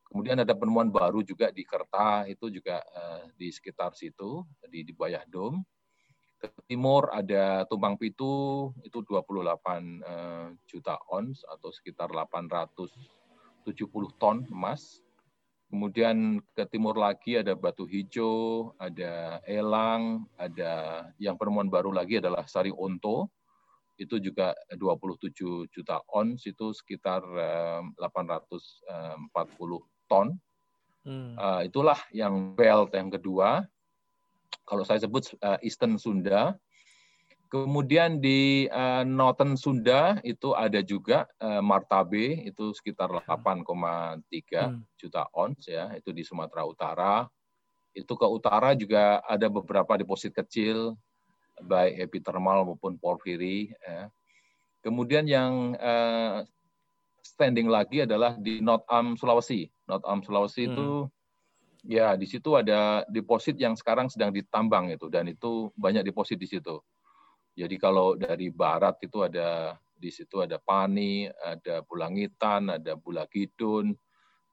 Kemudian 0.06 0.40
ada 0.40 0.54
penemuan 0.54 0.94
baru 0.94 1.26
juga 1.26 1.50
di 1.50 1.66
Kerta 1.66 2.30
itu 2.30 2.54
juga 2.54 2.86
eh, 2.86 3.34
di 3.34 3.50
sekitar 3.50 3.98
situ 3.98 4.46
di 4.70 4.86
di 4.86 4.94
Bayah 4.94 5.26
Dom. 5.26 5.58
Ke 6.38 6.54
timur 6.70 7.10
ada 7.10 7.66
Tumpang 7.66 7.98
Pitu 7.98 8.70
itu 8.86 9.02
28 9.02 10.06
eh, 10.06 10.48
juta 10.70 11.02
ons 11.10 11.42
atau 11.50 11.74
sekitar 11.74 12.14
870 12.14 12.94
ton 14.22 14.46
emas. 14.54 15.02
Kemudian 15.68 16.40
ke 16.56 16.64
timur 16.72 16.96
lagi 16.96 17.36
ada 17.36 17.52
Batu 17.52 17.84
Hijau, 17.84 18.72
ada 18.80 19.44
Elang, 19.44 20.24
ada 20.40 21.04
yang 21.20 21.36
penemuan 21.36 21.68
baru 21.68 21.92
lagi 21.92 22.24
adalah 22.24 22.48
Sari 22.48 22.72
Onto. 22.72 23.28
Itu 23.98 24.22
juga 24.22 24.54
27 24.78 25.66
juta 25.74 25.98
ons, 26.14 26.46
itu 26.46 26.70
sekitar 26.72 27.26
eh, 27.26 27.82
840 27.98 29.26
ton. 30.08 30.38
Hmm. 31.08 31.40
Uh, 31.40 31.64
itulah 31.64 31.96
yang 32.12 32.52
belt 32.52 32.92
yang 32.92 33.08
kedua. 33.08 33.64
Kalau 34.68 34.84
saya 34.84 35.00
sebut 35.00 35.32
uh, 35.40 35.58
Eastern 35.64 35.96
Sunda. 35.96 36.56
Kemudian 37.48 38.20
di 38.20 38.68
uh, 38.68 39.08
Northern 39.08 39.56
Sunda 39.56 40.20
itu 40.28 40.52
ada 40.52 40.84
juga 40.84 41.24
uh, 41.40 41.64
Martabe 41.64 42.44
itu 42.44 42.76
sekitar 42.76 43.08
8,3 43.24 43.64
Hmm. 44.68 44.84
juta 45.00 45.24
ons 45.32 45.64
ya, 45.64 45.96
itu 45.96 46.12
di 46.12 46.28
Sumatera 46.28 46.68
Utara. 46.68 47.24
Itu 47.96 48.20
ke 48.20 48.28
utara 48.28 48.76
juga 48.76 49.24
ada 49.24 49.48
beberapa 49.48 49.96
deposit 49.96 50.36
kecil 50.36 51.00
baik 51.58 51.98
epithermal 52.12 52.68
maupun 52.68 53.00
porfiri 53.00 53.72
ya. 53.82 54.12
Kemudian 54.84 55.26
yang 55.26 55.74
eh, 55.74 56.46
standing 57.24 57.66
lagi 57.66 58.06
adalah 58.06 58.38
di 58.38 58.62
North 58.62 58.86
Arm 58.88 59.18
Sulawesi. 59.18 59.66
North 59.90 60.06
Arm 60.06 60.22
Sulawesi 60.22 60.68
Hmm. 60.68 60.72
itu 60.76 60.88
ya 61.88 62.20
di 62.20 62.28
situ 62.28 62.60
ada 62.60 63.08
deposit 63.08 63.56
yang 63.56 63.80
sekarang 63.80 64.12
sedang 64.12 64.36
ditambang 64.36 64.92
itu 64.92 65.08
dan 65.08 65.32
itu 65.32 65.72
banyak 65.80 66.04
deposit 66.04 66.36
di 66.36 66.46
situ. 66.46 66.84
Jadi 67.58 67.76
kalau 67.80 68.14
dari 68.20 68.52
barat 68.54 69.00
itu 69.02 69.24
ada 69.24 69.80
di 69.98 70.14
situ 70.14 70.44
ada 70.44 70.62
Pani, 70.62 71.26
ada 71.26 71.82
Bulangitan, 71.82 72.70
ada 72.70 72.94
Bulagidun, 72.94 73.96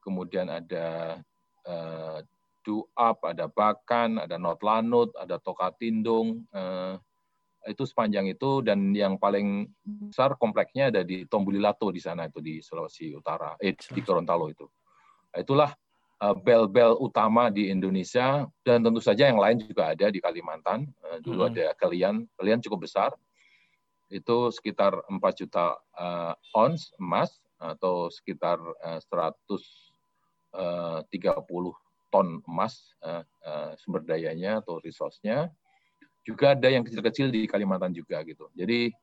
kemudian 0.00 0.48
ada 0.48 1.18
eh, 1.66 2.18
Duap, 2.64 3.20
ada 3.28 3.44
Bakan, 3.44 4.24
ada 4.24 4.40
Not 4.40 4.64
Lanut, 4.64 5.12
ada 5.20 5.36
Tokatindung, 5.36 6.48
eh, 6.48 6.96
itu 7.68 7.84
sepanjang 7.84 8.28
itu 8.28 8.64
dan 8.64 8.92
yang 8.96 9.20
paling 9.20 9.68
besar 9.84 10.36
kompleksnya 10.40 10.88
ada 10.88 11.04
di 11.04 11.28
Tombulilato 11.28 11.92
di 11.92 12.00
sana 12.00 12.28
itu 12.28 12.40
di 12.40 12.64
Sulawesi 12.64 13.12
Utara, 13.12 13.56
eh 13.60 13.76
di 13.76 14.00
Gorontalo 14.00 14.48
itu. 14.48 14.64
Nah, 15.32 15.40
Itulah 15.44 15.70
bel-bel 16.32 16.96
utama 16.96 17.52
di 17.52 17.68
Indonesia 17.68 18.48
dan 18.64 18.80
tentu 18.80 19.04
saja 19.04 19.28
yang 19.28 19.36
lain 19.36 19.60
juga 19.60 19.92
ada 19.92 20.08
di 20.08 20.16
Kalimantan. 20.22 20.88
Eh, 21.10 21.20
Dulu 21.20 21.44
Mm-mm. 21.44 21.52
ada 21.52 21.76
Kalian, 21.76 22.24
Kalian 22.40 22.64
cukup 22.64 22.88
besar. 22.88 23.12
Itu 24.08 24.48
sekitar 24.48 24.96
4 25.10 25.20
juta 25.36 25.76
eh, 25.98 26.32
ons 26.56 26.94
emas 26.96 27.36
atau 27.60 28.08
sekitar 28.08 28.56
eh, 28.86 29.02
130 29.02 31.84
ton 32.14 32.38
emas 32.46 32.94
eh, 33.02 33.26
eh, 33.42 33.74
sumber 33.82 34.06
dayanya 34.06 34.62
atau 34.62 34.78
resource-nya. 34.80 35.50
Juga 36.24 36.56
ada 36.56 36.72
yang 36.72 36.80
kecil-kecil 36.86 37.28
di 37.28 37.44
Kalimantan 37.50 37.92
juga 37.92 38.22
gitu. 38.22 38.46
Jadi 38.54 38.94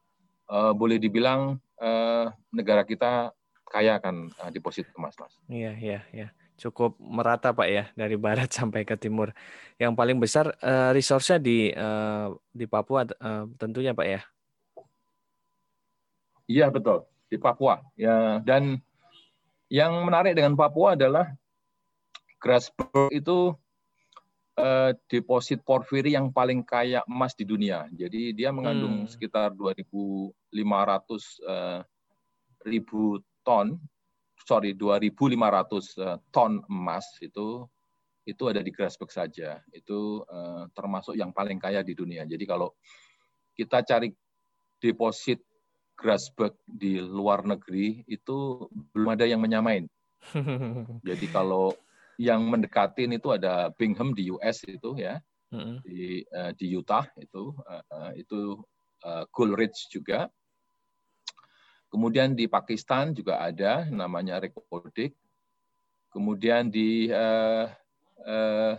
eh, 0.47 0.73
boleh 0.73 0.97
dibilang 0.97 1.59
eh, 1.77 2.25
negara 2.55 2.87
kita 2.87 3.35
kaya 3.67 3.99
akan 3.99 4.31
eh, 4.31 4.49
deposit 4.55 4.87
emas, 4.95 5.19
Mas. 5.19 5.35
Iya, 5.51 5.75
iya, 5.75 5.99
iya. 6.15 6.31
Cukup 6.61 6.93
merata 7.01 7.49
Pak 7.49 7.67
ya 7.67 7.89
dari 7.97 8.13
barat 8.21 8.53
sampai 8.57 8.85
ke 8.85 8.93
timur. 8.93 9.33
Yang 9.81 9.97
paling 9.97 10.17
besar 10.21 10.53
eh, 10.61 10.93
resource-nya 10.93 11.41
di 11.41 11.73
eh, 11.73 12.27
di 12.53 12.65
Papua 12.69 13.01
eh, 13.09 13.43
tentunya 13.57 13.97
Pak 13.97 14.05
ya. 14.05 14.21
Iya 16.45 16.69
betul 16.69 17.09
di 17.31 17.41
Papua. 17.41 17.81
Ya 17.97 18.37
dan 18.45 18.77
yang 19.71 20.03
menarik 20.05 20.37
dengan 20.37 20.53
Papua 20.53 20.93
adalah 20.99 21.31
Grasberg 22.37 23.09
itu 23.09 23.55
eh, 24.59 24.91
deposit 25.07 25.63
porfiri 25.63 26.13
yang 26.13 26.29
paling 26.29 26.61
kaya 26.61 27.01
emas 27.07 27.33
di 27.33 27.47
dunia. 27.47 27.87
Jadi 27.89 28.35
dia 28.35 28.51
mengandung 28.53 29.05
Hmm. 29.05 29.09
sekitar 29.09 29.55
2.500 29.55 31.39
eh, 31.41 31.81
ribu 32.67 33.17
ton, 33.41 33.79
sorry 34.51 34.75
2.500 34.75 35.15
eh, 36.03 36.17
ton 36.35 36.59
emas 36.67 37.07
itu 37.23 37.63
itu 38.27 38.43
ada 38.51 38.59
di 38.59 38.69
Grasberg 38.69 39.09
saja. 39.09 39.63
Itu 39.71 40.27
eh, 40.27 40.63
termasuk 40.75 41.15
yang 41.15 41.31
paling 41.31 41.55
kaya 41.55 41.79
di 41.79 41.95
dunia. 41.95 42.27
Jadi 42.27 42.43
kalau 42.43 42.75
kita 43.55 43.87
cari 43.87 44.11
deposit 44.83 45.39
Grasberg 45.95 46.59
di 46.67 46.99
luar 46.99 47.47
negeri 47.47 48.03
itu 48.11 48.67
belum 48.91 49.15
ada 49.15 49.23
yang 49.23 49.39
menyamain. 49.39 49.87
Jadi 51.07 51.25
kalau 51.31 51.71
yang 52.19 52.43
mendekatin 52.45 53.15
itu 53.15 53.33
ada 53.33 53.71
Bingham 53.79 54.13
di 54.13 54.29
US 54.29 54.61
itu 54.67 54.93
ya 54.99 55.17
di 55.83 56.23
eh, 56.23 56.51
di 56.55 56.67
Utah 56.73 57.05
itu 57.19 57.53
eh, 57.67 58.11
itu 58.23 58.59
eh, 59.03 59.25
Coleridge 59.29 59.91
juga. 59.91 60.29
Kemudian 61.91 62.31
di 62.39 62.47
Pakistan 62.47 63.11
juga 63.11 63.43
ada 63.43 63.83
namanya 63.91 64.39
Rekodik. 64.39 65.11
Kemudian 66.07 66.71
di 66.71 67.11
uh, 67.11 67.67
uh, 68.23 68.75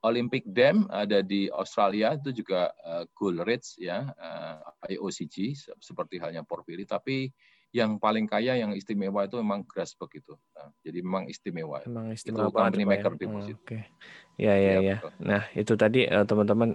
Olympic 0.00 0.48
Dam 0.48 0.88
ada 0.88 1.20
di 1.20 1.52
Australia 1.52 2.16
itu 2.16 2.32
juga 2.32 2.72
uh, 2.80 3.04
Gold 3.12 3.44
Ridge 3.44 3.76
ya 3.76 4.08
uh, 4.08 4.88
IOCG 4.88 5.52
seperti 5.76 6.16
halnya 6.16 6.40
Porphyry 6.40 6.88
tapi 6.88 7.28
yang 7.70 8.02
paling 8.02 8.26
kaya 8.26 8.58
yang 8.58 8.74
istimewa 8.74 9.30
itu 9.30 9.38
memang 9.38 9.62
Grasberg 9.62 10.10
itu. 10.18 10.34
Nah, 10.58 10.74
jadi 10.82 11.06
memang 11.06 11.30
istimewa. 11.30 11.78
Memang 11.86 12.10
istimewa 12.10 12.50
itu 12.50 12.58
company 12.58 12.82
ya? 12.82 12.88
maker 12.90 13.12
ya? 13.14 13.18
deposit. 13.22 13.54
Oh, 13.54 13.62
Oke. 13.62 13.66
Okay. 13.70 13.82
Ya 14.42 14.54
ya 14.58 14.72
ya. 14.74 14.78
ya. 14.82 14.96
Nah, 15.22 15.42
itu 15.54 15.72
tadi 15.78 16.10
teman-teman 16.10 16.74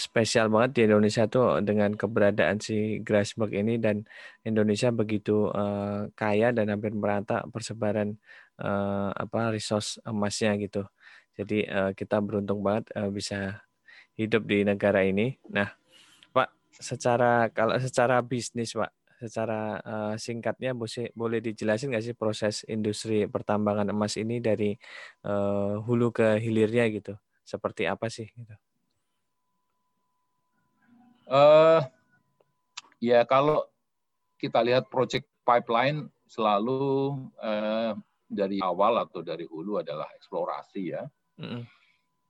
spesial 0.00 0.48
banget 0.48 0.70
di 0.72 0.80
Indonesia 0.88 1.28
tuh 1.28 1.60
dengan 1.60 1.92
keberadaan 1.92 2.58
si 2.58 2.98
Grasberg 3.04 3.52
ini 3.52 3.76
dan 3.76 4.08
Indonesia 4.42 4.88
begitu 4.88 5.52
uh, 5.52 6.08
kaya 6.16 6.50
dan 6.56 6.72
hampir 6.72 6.96
merata 6.96 7.44
persebaran 7.52 8.16
uh, 8.58 9.12
apa 9.12 9.52
resource 9.52 10.00
emasnya 10.08 10.56
gitu. 10.56 10.88
Jadi 11.36 11.68
uh, 11.68 11.92
kita 11.92 12.18
beruntung 12.24 12.64
banget 12.64 12.88
uh, 12.96 13.12
bisa 13.12 13.60
hidup 14.16 14.48
di 14.48 14.64
negara 14.64 15.04
ini. 15.04 15.36
Nah, 15.52 15.68
Pak, 16.32 16.48
secara 16.72 17.48
kalau 17.52 17.76
secara 17.80 18.20
bisnis, 18.24 18.72
Pak, 18.76 18.92
secara 19.20 19.80
uh, 19.84 20.14
singkatnya 20.16 20.72
boleh 20.72 21.12
boleh 21.12 21.44
dijelasin 21.44 21.92
nggak 21.92 22.04
sih 22.04 22.16
proses 22.16 22.64
industri 22.64 23.28
pertambangan 23.28 23.92
emas 23.92 24.16
ini 24.16 24.40
dari 24.40 24.72
uh, 25.28 25.80
hulu 25.84 26.12
ke 26.12 26.40
hilirnya 26.40 26.88
gitu? 26.88 27.14
Seperti 27.44 27.84
apa 27.84 28.08
sih 28.08 28.28
gitu? 28.32 28.56
Uh, 31.30 31.78
ya 32.98 33.22
kalau 33.22 33.62
kita 34.34 34.58
lihat 34.66 34.90
project 34.90 35.30
pipeline 35.46 36.10
selalu 36.26 37.14
uh, 37.38 37.94
dari 38.26 38.58
awal 38.58 38.98
atau 38.98 39.22
dari 39.22 39.46
hulu 39.46 39.78
adalah 39.78 40.10
eksplorasi 40.18 40.82
ya. 40.90 41.06
Mm. 41.38 41.62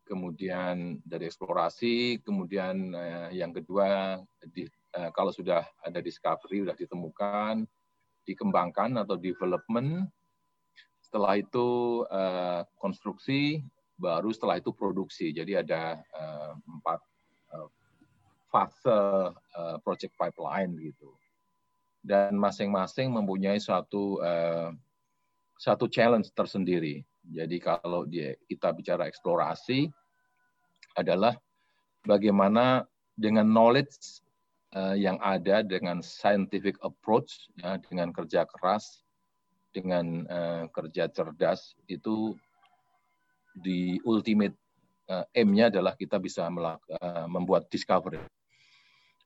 Kemudian 0.05 1.01
dari 1.01 1.33
eksplorasi, 1.33 2.21
kemudian 2.21 2.93
uh, 2.93 3.33
yang 3.33 3.57
kedua 3.57 4.21
di, 4.53 4.69
uh, 4.93 5.09
kalau 5.17 5.33
sudah 5.33 5.65
ada 5.81 6.05
discovery 6.05 6.61
sudah 6.61 6.77
ditemukan, 6.77 7.65
dikembangkan 8.29 9.01
atau 9.01 9.17
development. 9.17 10.13
Setelah 11.01 11.41
itu 11.41 12.05
uh, 12.05 12.69
konstruksi, 12.77 13.65
baru 13.97 14.29
setelah 14.29 14.61
itu 14.61 14.77
produksi. 14.77 15.33
Jadi 15.33 15.57
ada 15.57 15.97
uh, 16.13 16.53
empat 16.69 17.01
fase 18.51 18.85
uh, 18.91 19.77
project 19.87 20.13
pipeline 20.19 20.75
gitu. 20.77 21.15
Dan 22.03 22.37
masing-masing 22.37 23.13
mempunyai 23.13 23.61
suatu 23.63 24.19
uh, 24.21 24.75
satu 25.61 25.87
challenge 25.87 26.33
tersendiri. 26.33 27.05
Jadi 27.29 27.61
kalau 27.61 28.09
dia, 28.09 28.33
kita 28.49 28.73
bicara 28.73 29.05
eksplorasi 29.05 29.93
adalah 30.97 31.37
bagaimana 32.09 32.89
dengan 33.15 33.45
knowledge 33.45 34.25
uh, 34.73 34.97
yang 34.97 35.21
ada 35.21 35.61
dengan 35.61 36.01
scientific 36.01 36.81
approach 36.81 37.53
ya, 37.61 37.77
dengan 37.85 38.11
kerja 38.11 38.49
keras 38.49 39.05
dengan 39.71 40.27
uh, 40.27 40.65
kerja 40.73 41.07
cerdas 41.13 41.79
itu 41.87 42.35
di 43.55 44.01
ultimate 44.03 44.57
uh, 45.13 45.23
aim-nya 45.37 45.71
adalah 45.71 45.95
kita 45.95 46.19
bisa 46.19 46.49
uh, 46.49 47.27
membuat 47.31 47.71
discovery 47.71 48.19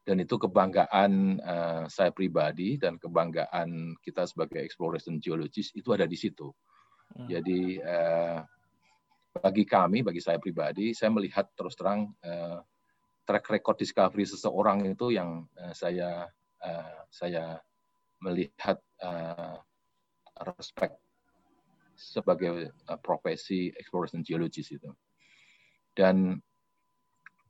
dan 0.05 0.21
itu 0.21 0.37
kebanggaan 0.37 1.41
uh, 1.41 1.85
saya 1.89 2.13
pribadi 2.13 2.77
dan 2.77 3.01
kebanggaan 3.01 3.97
kita 4.05 4.29
sebagai 4.29 4.61
exploration 4.61 5.17
geologist 5.17 5.73
itu 5.73 5.97
ada 5.97 6.05
di 6.05 6.15
situ. 6.15 6.53
Hmm. 7.17 7.25
Jadi 7.25 7.81
uh, 7.81 8.45
bagi 9.41 9.65
kami, 9.65 10.05
bagi 10.05 10.21
saya 10.21 10.37
pribadi, 10.37 10.93
saya 10.93 11.09
melihat 11.09 11.49
terus 11.57 11.73
terang 11.75 12.13
uh, 12.21 12.61
track 13.25 13.49
record 13.49 13.81
discovery 13.81 14.29
seseorang 14.29 14.85
itu 14.85 15.17
yang 15.17 15.49
uh, 15.57 15.73
saya 15.73 16.29
uh, 16.61 17.01
saya 17.09 17.59
melihat 18.21 18.77
uh, 19.01 19.57
respect 20.45 21.01
sebagai 21.97 22.69
uh, 22.93 22.99
profesi 23.01 23.73
exploration 23.81 24.21
geologist 24.21 24.77
itu. 24.77 24.93
Dan 25.97 26.37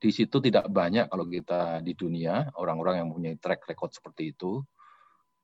di 0.05 0.13
situ 0.13 0.37
tidak 0.37 0.69
banyak 0.69 1.09
kalau 1.09 1.25
kita 1.25 1.81
di 1.81 1.97
dunia 1.97 2.53
orang-orang 2.61 3.01
yang 3.01 3.09
mempunyai 3.09 3.41
track 3.41 3.65
record 3.65 3.89
seperti 3.89 4.37
itu. 4.37 4.61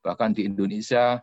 Bahkan 0.05 0.37
di 0.37 0.45
Indonesia 0.45 1.17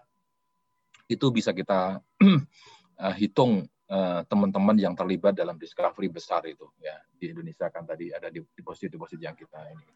itu 1.07 1.31
bisa 1.31 1.55
kita 1.55 2.03
uh, 2.03 3.15
hitung 3.23 3.63
uh, 3.87 4.27
teman-teman 4.27 4.75
yang 4.75 4.99
terlibat 4.99 5.39
dalam 5.39 5.55
discovery 5.55 6.11
besar 6.11 6.51
itu 6.51 6.67
ya 6.83 6.99
di 7.15 7.31
Indonesia 7.31 7.71
kan 7.71 7.87
tadi 7.87 8.11
ada 8.11 8.27
di 8.27 8.43
deposit-deposit 8.43 9.23
yang 9.23 9.39
kita 9.39 9.71
ini. 9.71 9.87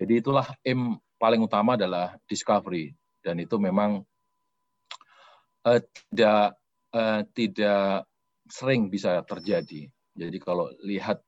Jadi 0.00 0.12
itulah 0.16 0.48
aim 0.64 0.96
paling 1.20 1.44
utama 1.44 1.76
adalah 1.76 2.16
discovery 2.24 2.96
dan 3.20 3.36
itu 3.36 3.60
memang 3.60 4.00
uh, 5.68 5.80
tidak 6.08 6.56
uh, 6.96 7.20
tidak 7.36 8.08
sering 8.48 8.88
bisa 8.88 9.20
terjadi. 9.28 9.92
Jadi 10.16 10.38
kalau 10.40 10.72
lihat 10.80 11.20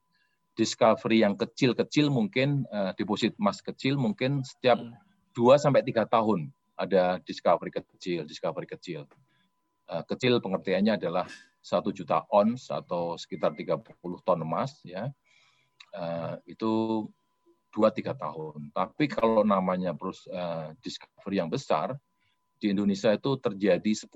discovery 0.58 1.22
yang 1.22 1.38
kecil-kecil 1.38 2.10
mungkin 2.10 2.66
uh, 2.74 2.90
deposit 2.98 3.30
emas 3.38 3.62
kecil 3.62 3.94
mungkin 3.94 4.42
setiap 4.42 4.82
hmm. 4.82 4.98
dua 5.30 5.54
sampai 5.54 5.86
tiga 5.86 6.02
tahun 6.02 6.50
ada 6.74 7.22
discovery 7.22 7.70
kecil, 7.70 8.26
discovery 8.26 8.66
kecil. 8.66 9.06
Uh, 9.86 10.02
kecil 10.10 10.42
pengertiannya 10.42 10.98
adalah 10.98 11.30
satu 11.62 11.94
juta 11.94 12.26
ons 12.34 12.70
atau 12.70 13.14
sekitar 13.14 13.54
30 13.54 13.86
ton 14.26 14.40
emas 14.42 14.82
ya. 14.82 15.06
Uh, 15.94 16.38
itu 16.46 17.06
dua 17.70 17.94
tiga 17.94 18.18
tahun. 18.18 18.74
Tapi 18.74 19.06
kalau 19.06 19.46
namanya 19.46 19.94
terus 19.94 20.26
uh, 20.30 20.74
discovery 20.82 21.38
yang 21.38 21.50
besar 21.50 21.94
di 22.58 22.74
Indonesia 22.74 23.14
itu 23.14 23.38
terjadi 23.38 23.92
10 23.94 24.10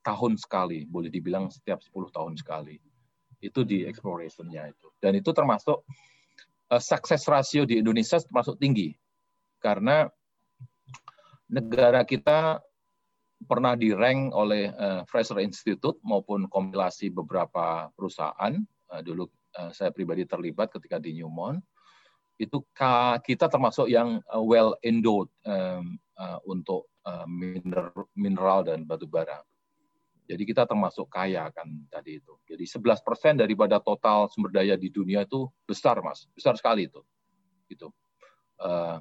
tahun 0.00 0.32
sekali, 0.40 0.88
boleh 0.88 1.12
dibilang 1.12 1.52
setiap 1.52 1.84
10 1.84 2.08
tahun 2.12 2.34
sekali 2.40 2.80
itu 3.48 3.62
di 3.62 3.86
exploration-nya 3.86 4.68
itu. 4.70 4.88
Dan 4.98 5.16
itu 5.18 5.30
termasuk 5.30 5.86
uh, 6.72 6.82
success 6.82 7.26
ratio 7.30 7.62
di 7.64 7.78
Indonesia 7.78 8.18
termasuk 8.18 8.58
tinggi. 8.58 8.94
Karena 9.62 10.06
negara 11.50 12.02
kita 12.02 12.60
pernah 13.46 13.76
di-rank 13.76 14.32
oleh 14.32 14.72
uh, 14.72 15.02
Fraser 15.06 15.38
Institute 15.44 16.00
maupun 16.02 16.50
kompilasi 16.50 17.12
beberapa 17.12 17.92
perusahaan. 17.94 18.54
Uh, 18.90 19.00
dulu 19.02 19.28
uh, 19.58 19.70
saya 19.70 19.92
pribadi 19.94 20.26
terlibat 20.26 20.72
ketika 20.74 20.98
di 20.98 21.16
Newmont. 21.20 21.62
Itu 22.36 22.68
kita 23.24 23.48
termasuk 23.48 23.88
yang 23.88 24.20
well 24.44 24.76
endowed 24.84 25.24
um, 25.48 25.96
uh, 26.20 26.36
untuk 26.44 26.84
uh, 27.08 27.24
mineral 28.12 28.60
dan 28.60 28.84
batu 28.84 29.08
bara. 29.08 29.40
Jadi 30.26 30.42
kita 30.42 30.66
termasuk 30.66 31.06
kaya 31.06 31.46
kan 31.54 31.70
tadi 31.86 32.18
itu. 32.18 32.34
Jadi 32.50 32.66
11% 32.66 33.38
daripada 33.38 33.78
total 33.78 34.26
sumber 34.28 34.50
daya 34.50 34.74
di 34.74 34.90
dunia 34.90 35.22
itu 35.22 35.46
besar 35.64 36.02
mas, 36.02 36.26
besar 36.34 36.58
sekali 36.58 36.90
itu. 36.90 37.00
Gitu. 37.70 37.88
Uh, 38.58 38.98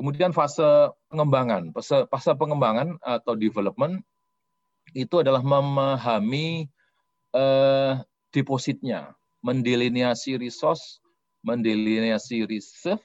kemudian 0.00 0.32
fase 0.32 0.64
pengembangan, 1.12 1.76
fase, 1.76 2.08
fase 2.08 2.32
pengembangan 2.36 2.96
atau 3.04 3.36
development 3.36 4.00
itu 4.96 5.20
adalah 5.20 5.44
memahami 5.44 6.72
uh, 7.36 8.00
depositnya, 8.32 9.12
mendelineasi 9.44 10.40
resource, 10.40 11.04
mendelineasi 11.44 12.48
reserve, 12.48 13.02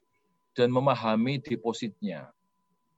dan 0.55 0.71
memahami 0.71 1.39
depositnya. 1.43 2.31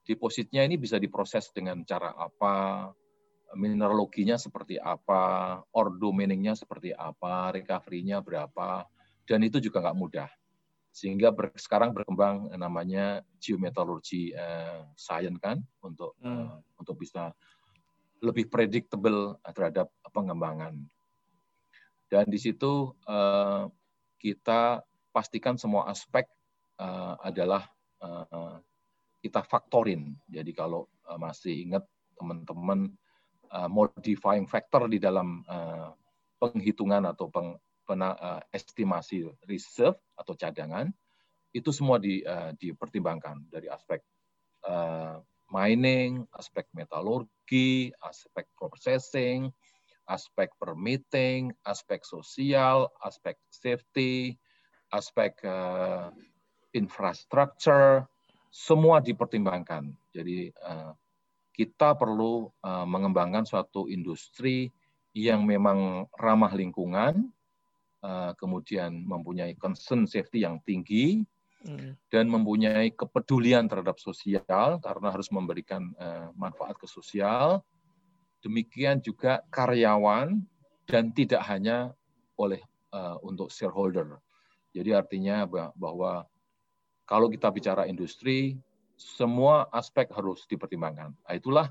Depositnya 0.03 0.67
ini 0.67 0.75
bisa 0.75 0.99
diproses 0.99 1.47
dengan 1.55 1.81
cara 1.87 2.11
apa, 2.17 2.89
mineraloginya 3.53 4.37
seperti 4.37 4.77
apa, 4.81 5.61
ordo 5.73 6.09
miningnya 6.13 6.57
seperti 6.57 6.93
apa, 6.93 7.53
recovery-nya 7.53 8.21
berapa, 8.21 8.85
dan 9.25 9.39
itu 9.45 9.61
juga 9.63 9.81
nggak 9.83 9.97
mudah. 9.97 10.29
Sehingga 10.93 11.33
ber, 11.33 11.49
sekarang 11.57 11.89
berkembang 11.89 12.53
namanya 12.53 13.25
geometallurgy 13.41 14.33
eh, 14.37 14.85
science 14.93 15.41
kan 15.41 15.57
untuk 15.81 16.13
hmm. 16.21 16.29
eh, 16.29 16.53
untuk 16.77 17.01
bisa 17.01 17.33
lebih 18.21 18.47
predictable 18.47 19.41
terhadap 19.57 19.89
pengembangan. 20.13 20.77
Dan 22.05 22.29
di 22.29 22.37
situ 22.37 22.93
eh, 23.09 23.63
kita 24.21 24.85
pastikan 25.09 25.57
semua 25.57 25.89
aspek 25.89 26.29
eh, 26.77 27.15
adalah 27.25 27.65
eh, 27.97 28.55
kita 29.25 29.41
faktorin. 29.41 30.13
Jadi 30.29 30.53
kalau 30.53 30.85
eh, 31.09 31.17
masih 31.17 31.57
ingat 31.57 31.83
teman-teman 32.13 32.93
Uh, 33.53 33.69
modifying 33.69 34.49
factor 34.49 34.89
di 34.89 34.97
dalam 34.97 35.45
uh, 35.45 35.93
penghitungan 36.41 37.05
atau 37.05 37.29
peng, 37.29 37.53
pena, 37.85 38.17
uh, 38.17 38.41
estimasi 38.49 39.29
reserve 39.45 39.93
atau 40.17 40.33
cadangan 40.33 40.89
itu 41.53 41.69
semua 41.69 42.01
di, 42.01 42.25
uh, 42.25 42.49
dipertimbangkan 42.57 43.45
dari 43.53 43.69
aspek 43.69 44.01
mining, 45.53 46.25
aspek 46.33 46.65
metalurgi, 46.73 47.93
aspek 48.01 48.49
processing, 48.57 49.53
aspek 50.09 50.49
permitting, 50.57 51.53
aspek 51.69 52.01
sosial, 52.01 52.89
aspek 53.05 53.37
safety, 53.53 54.33
aspek 54.89 55.37
uh, 55.45 56.09
infrastructure, 56.73 58.09
semua 58.49 58.97
dipertimbangkan. 58.97 59.93
Jadi 60.09 60.49
uh, 60.57 60.97
kita 61.53 61.93
perlu 61.93 62.49
uh, 62.65 62.85
mengembangkan 62.89 63.45
suatu 63.45 63.85
industri 63.85 64.73
yang 65.13 65.45
memang 65.45 66.09
ramah 66.17 66.49
lingkungan, 66.51 67.29
uh, 68.01 68.33
kemudian 68.35 69.05
mempunyai 69.05 69.53
concern 69.55 70.09
safety 70.09 70.41
yang 70.41 70.57
tinggi, 70.65 71.21
Hmm. 71.63 71.95
dan 72.11 72.27
mempunyai 72.27 72.91
kepedulian 72.91 73.71
terhadap 73.71 73.95
sosial 73.95 74.83
karena 74.83 75.07
harus 75.15 75.31
memberikan 75.31 75.95
uh, 75.95 76.27
manfaat 76.35 76.75
ke 76.75 76.83
sosial. 76.83 77.63
Demikian 78.43 78.99
juga 78.99 79.39
karyawan 79.47 80.43
dan 80.83 81.15
tidak 81.15 81.39
hanya 81.47 81.95
oleh 82.35 82.59
uh, 82.91 83.15
untuk 83.23 83.47
shareholder. 83.47 84.19
Jadi 84.75 84.91
artinya 84.91 85.47
bahwa 85.71 86.27
kalau 87.07 87.31
kita 87.31 87.47
bicara 87.47 87.87
industri, 87.87 88.59
semua 89.03 89.67
aspek 89.75 90.07
harus 90.15 90.47
dipertimbangkan. 90.47 91.11
Nah, 91.11 91.33
itulah 91.35 91.67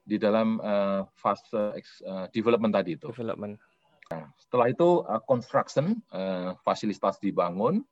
di 0.00 0.16
dalam 0.16 0.56
uh, 0.64 1.04
fase 1.12 1.76
uh, 2.08 2.26
development 2.32 2.72
tadi 2.72 2.96
itu. 2.96 3.12
Development. 3.12 3.60
Nah, 4.10 4.26
setelah 4.40 4.66
itu 4.72 5.04
uh, 5.06 5.22
construction, 5.22 6.00
uh, 6.10 6.56
fasilitas 6.64 7.20
dibangun, 7.20 7.84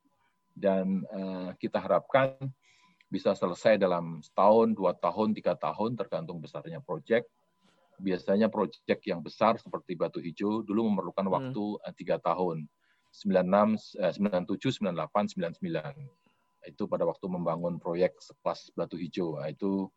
dan 0.57 1.05
uh, 1.13 1.55
kita 1.55 1.79
harapkan 1.79 2.35
bisa 3.07 3.31
selesai 3.33 3.79
dalam 3.79 4.19
setahun, 4.19 4.75
dua 4.75 4.91
tahun, 4.97 5.31
tiga 5.31 5.55
tahun, 5.55 5.95
tergantung 5.95 6.43
besarnya 6.43 6.83
proyek. 6.83 7.23
Biasanya 7.99 8.51
proyek 8.51 8.99
yang 9.07 9.23
besar 9.23 9.55
seperti 9.59 9.95
Batu 9.95 10.19
Hijau 10.19 10.63
dulu 10.63 10.91
memerlukan 10.91 11.25
hmm. 11.25 11.33
waktu 11.33 11.65
tiga 11.95 12.19
tahun, 12.19 12.67
96, 13.15 13.97
uh, 13.97 14.13
97, 14.13 14.83
98, 14.83 15.39
99. 15.39 16.28
Itu 16.65 16.91
pada 16.91 17.07
waktu 17.07 17.25
membangun 17.31 17.79
proyek 17.79 18.19
sekelas 18.19 18.75
Batu 18.75 18.99
Hijau. 18.99 19.39
Nah, 19.39 19.47
itu 19.47 19.87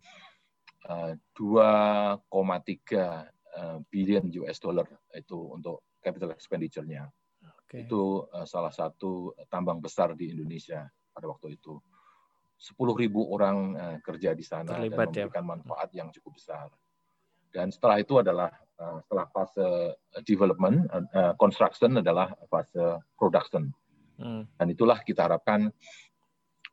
uh, 0.87 1.13
2,3 1.35 2.23
uh, 3.59 3.79
billion 3.91 4.25
US 4.43 4.59
dollar 4.63 4.87
itu 5.15 5.39
untuk 5.55 5.87
capital 6.03 6.35
expenditure-nya. 6.35 7.07
Okay. 7.67 7.87
Itu 7.87 8.27
uh, 8.31 8.47
salah 8.47 8.75
satu 8.75 9.33
tambang 9.49 9.81
besar 9.81 10.15
di 10.19 10.31
Indonesia 10.35 10.87
pada 11.13 11.31
waktu 11.31 11.57
itu. 11.57 11.79
10.000 12.63 13.11
orang 13.11 13.57
uh, 13.75 13.99
kerja 13.99 14.39
di 14.39 14.45
sana 14.47 14.79
Terlibat, 14.79 15.11
dan 15.11 15.27
ya. 15.27 15.27
memberikan 15.27 15.45
ya. 15.45 15.51
manfaat 15.51 15.89
yang 15.99 16.09
cukup 16.15 16.39
besar. 16.39 16.71
Dan 17.53 17.75
setelah 17.75 17.99
itu 17.99 18.23
adalah 18.23 18.49
uh, 18.79 19.03
setelah 19.03 19.27
fase 19.35 19.99
development, 20.23 20.87
uh, 20.95 21.35
construction 21.37 21.99
adalah 21.99 22.31
fase 22.47 23.03
production. 23.19 23.69
Hmm. 24.17 24.47
Dan 24.55 24.67
itulah 24.71 25.03
kita 25.03 25.27
harapkan 25.27 25.69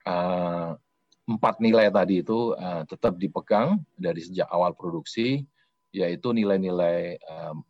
uh, 0.09 0.73
empat 1.29 1.61
nilai 1.61 1.93
tadi 1.93 2.25
itu 2.25 2.57
uh, 2.57 2.81
tetap 2.89 3.21
dipegang 3.21 3.85
dari 3.93 4.17
sejak 4.17 4.49
awal 4.49 4.73
produksi, 4.73 5.45
yaitu 5.93 6.33
nilai-nilai 6.33 7.21
um, 7.29 7.61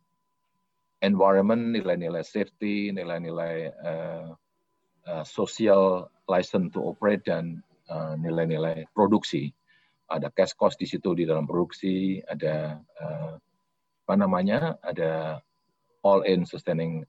environment, 1.04 1.76
nilai-nilai 1.76 2.24
safety, 2.24 2.88
nilai-nilai 2.88 3.68
uh, 3.84 4.32
social 5.24 6.08
license 6.28 6.72
to 6.72 6.80
operate 6.80 7.24
dan 7.26 7.58
nilai-nilai 8.22 8.86
produksi. 8.94 9.50
Ada 10.06 10.30
cash 10.30 10.54
cost 10.54 10.78
di 10.78 10.86
situ 10.86 11.10
di 11.18 11.26
dalam 11.26 11.42
produksi, 11.42 12.22
ada 12.22 12.78
apa 14.06 14.14
namanya, 14.14 14.78
ada 14.86 15.42
all 16.06 16.22
in 16.22 16.46
sustaining 16.46 17.02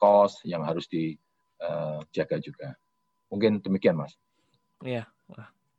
cost 0.00 0.40
yang 0.48 0.64
harus 0.64 0.88
dijaga 0.88 2.40
juga. 2.40 2.72
Mungkin 3.28 3.60
demikian, 3.60 4.00
Mas. 4.00 4.16
Iya, 4.84 5.08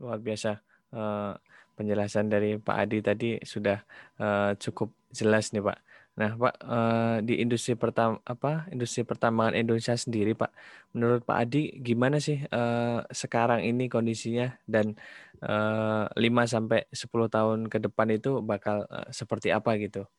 luar 0.02 0.20
biasa. 0.28 0.50
Uh, 0.90 1.36
penjelasan 1.78 2.26
dari 2.34 2.58
Pak 2.58 2.78
Adi 2.82 2.98
tadi 3.06 3.28
sudah 3.44 3.78
uh, 4.18 4.56
cukup 4.58 4.90
jelas 5.14 5.54
nih, 5.54 5.62
Pak. 5.62 5.78
Nah, 6.18 6.32
Pak, 6.34 6.56
uh, 6.66 7.16
di 7.22 7.38
industri 7.44 7.78
pertam 7.78 8.18
apa 8.26 8.66
industri 8.74 9.06
pertambangan 9.06 9.54
Indonesia 9.54 9.94
sendiri, 9.94 10.34
Pak, 10.34 10.50
menurut 10.98 11.22
Pak 11.30 11.38
Adi 11.46 11.78
gimana 11.86 12.18
sih 12.18 12.42
uh, 12.50 13.06
sekarang 13.14 13.62
ini 13.62 13.86
kondisinya 13.94 14.58
dan 14.66 14.98
uh, 15.46 16.10
5 16.18 16.50
sampai 16.50 16.90
10 16.90 17.30
tahun 17.30 17.70
ke 17.70 17.78
depan 17.86 18.08
itu 18.18 18.42
bakal 18.42 18.90
uh, 18.90 19.06
seperti 19.14 19.54
apa 19.54 19.78
gitu? 19.78 20.10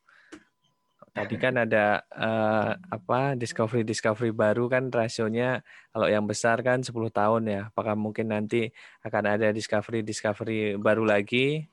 Tadi 1.19 1.35
kan 1.35 1.55
ada 1.59 2.07
uh, 2.15 2.79
apa 2.95 3.35
discovery 3.35 3.83
discovery 3.83 4.31
baru 4.31 4.71
kan 4.71 4.87
rasionya 4.87 5.67
kalau 5.91 6.07
yang 6.07 6.31
besar 6.31 6.63
kan 6.63 6.87
10 6.87 6.95
tahun 7.11 7.43
ya. 7.51 7.63
Apakah 7.75 7.99
mungkin 7.99 8.31
nanti 8.31 8.71
akan 9.03 9.25
ada 9.27 9.51
discovery 9.51 10.07
discovery 10.07 10.79
baru 10.79 11.03
lagi 11.03 11.67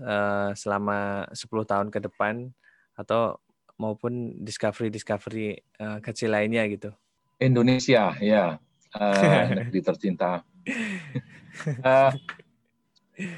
uh, 0.00 0.56
selama 0.56 1.28
10 1.36 1.44
tahun 1.68 1.88
ke 1.92 2.00
depan 2.08 2.48
atau 2.96 3.36
maupun 3.78 4.34
discovery-discovery 4.42 5.62
uh, 5.78 6.02
kecil 6.02 6.34
lainnya 6.34 6.66
gitu. 6.66 6.90
Indonesia, 7.38 8.10
ya, 8.18 8.58
uh, 8.98 9.44
negeri 9.62 9.80
tercinta. 9.84 10.42
uh, 11.86 12.10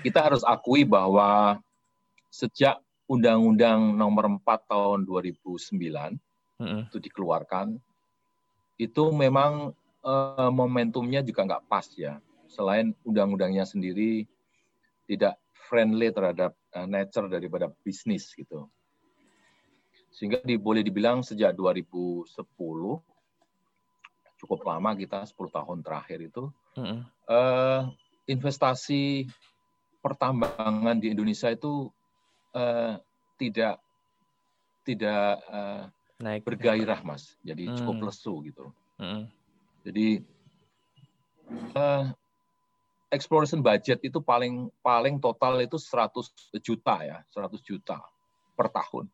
kita 0.00 0.18
harus 0.24 0.40
akui 0.46 0.88
bahwa 0.88 1.60
sejak 2.32 2.80
Undang-Undang 3.10 3.98
Nomor 3.98 4.38
4 4.38 4.70
Tahun 4.70 5.00
2009 5.02 5.74
mm 5.74 6.14
-hmm. 6.62 6.82
itu 6.86 6.98
dikeluarkan, 7.02 7.74
itu 8.78 9.04
memang 9.10 9.74
uh, 10.06 10.50
momentumnya 10.54 11.26
juga 11.26 11.42
nggak 11.42 11.66
pas 11.66 11.86
ya. 11.98 12.22
Selain 12.46 12.94
undang-undangnya 13.02 13.66
sendiri 13.66 14.30
tidak 15.10 15.42
friendly 15.66 16.14
terhadap 16.14 16.54
uh, 16.78 16.86
nature 16.86 17.26
daripada 17.26 17.66
bisnis 17.82 18.30
gitu 18.30 18.70
sehingga 20.10 20.42
di, 20.42 20.58
boleh 20.58 20.82
dibilang 20.82 21.22
sejak 21.22 21.54
2010 21.54 22.26
cukup 24.40 24.60
lama 24.66 24.90
kita 24.98 25.22
10 25.22 25.38
tahun 25.38 25.78
terakhir 25.86 26.18
itu 26.26 26.50
mm 26.74 26.82
-hmm. 26.82 26.98
uh, 27.30 27.82
investasi 28.26 29.30
pertambangan 30.02 30.98
di 30.98 31.14
Indonesia 31.14 31.52
itu 31.52 31.92
uh, 32.54 32.98
tidak 33.40 33.80
tidak 34.84 35.40
uh, 35.48 35.86
Naik. 36.20 36.44
bergairah 36.44 37.00
mas, 37.04 37.36
jadi 37.40 37.70
mm. 37.70 37.76
cukup 37.80 38.10
lesu 38.10 38.34
gitu. 38.44 38.64
Mm. 39.00 39.24
Jadi 39.84 40.08
uh, 41.76 42.12
exploration 43.10 43.60
budget 43.60 43.98
itu 44.06 44.22
paling 44.22 44.70
paling 44.80 45.18
total 45.18 45.58
itu 45.60 45.76
100 45.76 46.62
juta 46.62 46.94
ya, 47.02 47.18
100 47.32 47.60
juta 47.64 47.98
per 48.54 48.70
tahun. 48.70 49.10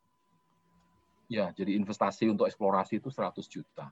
Ya, 1.27 1.51
jadi 1.51 1.75
investasi 1.75 2.31
untuk 2.31 2.47
eksplorasi 2.47 3.03
itu 3.03 3.11
100 3.11 3.43
juta. 3.51 3.91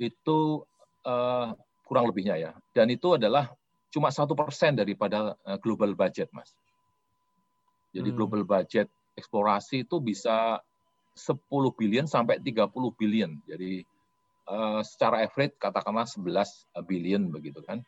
Itu 0.00 0.64
uh, 1.04 1.52
kurang 1.84 2.08
lebihnya 2.08 2.40
ya. 2.40 2.52
Dan 2.72 2.88
itu 2.88 3.20
adalah 3.20 3.52
cuma 3.92 4.08
satu 4.08 4.32
persen 4.32 4.72
daripada 4.72 5.36
uh, 5.44 5.58
global 5.60 5.92
budget, 5.92 6.32
mas. 6.32 6.56
Jadi 7.92 8.08
hmm. 8.10 8.16
global 8.16 8.42
budget 8.48 8.88
eksplorasi 9.14 9.84
itu 9.84 10.00
bisa 10.00 10.60
10 11.12 11.38
billion 11.76 12.08
sampai 12.08 12.40
30 12.40 12.72
billion. 12.96 13.36
Jadi 13.44 13.84
uh, 14.48 14.80
secara 14.80 15.20
average 15.22 15.60
katakanlah 15.60 16.08
11 16.08 16.72
billion 16.88 17.28
begitu 17.28 17.60
kan. 17.60 17.84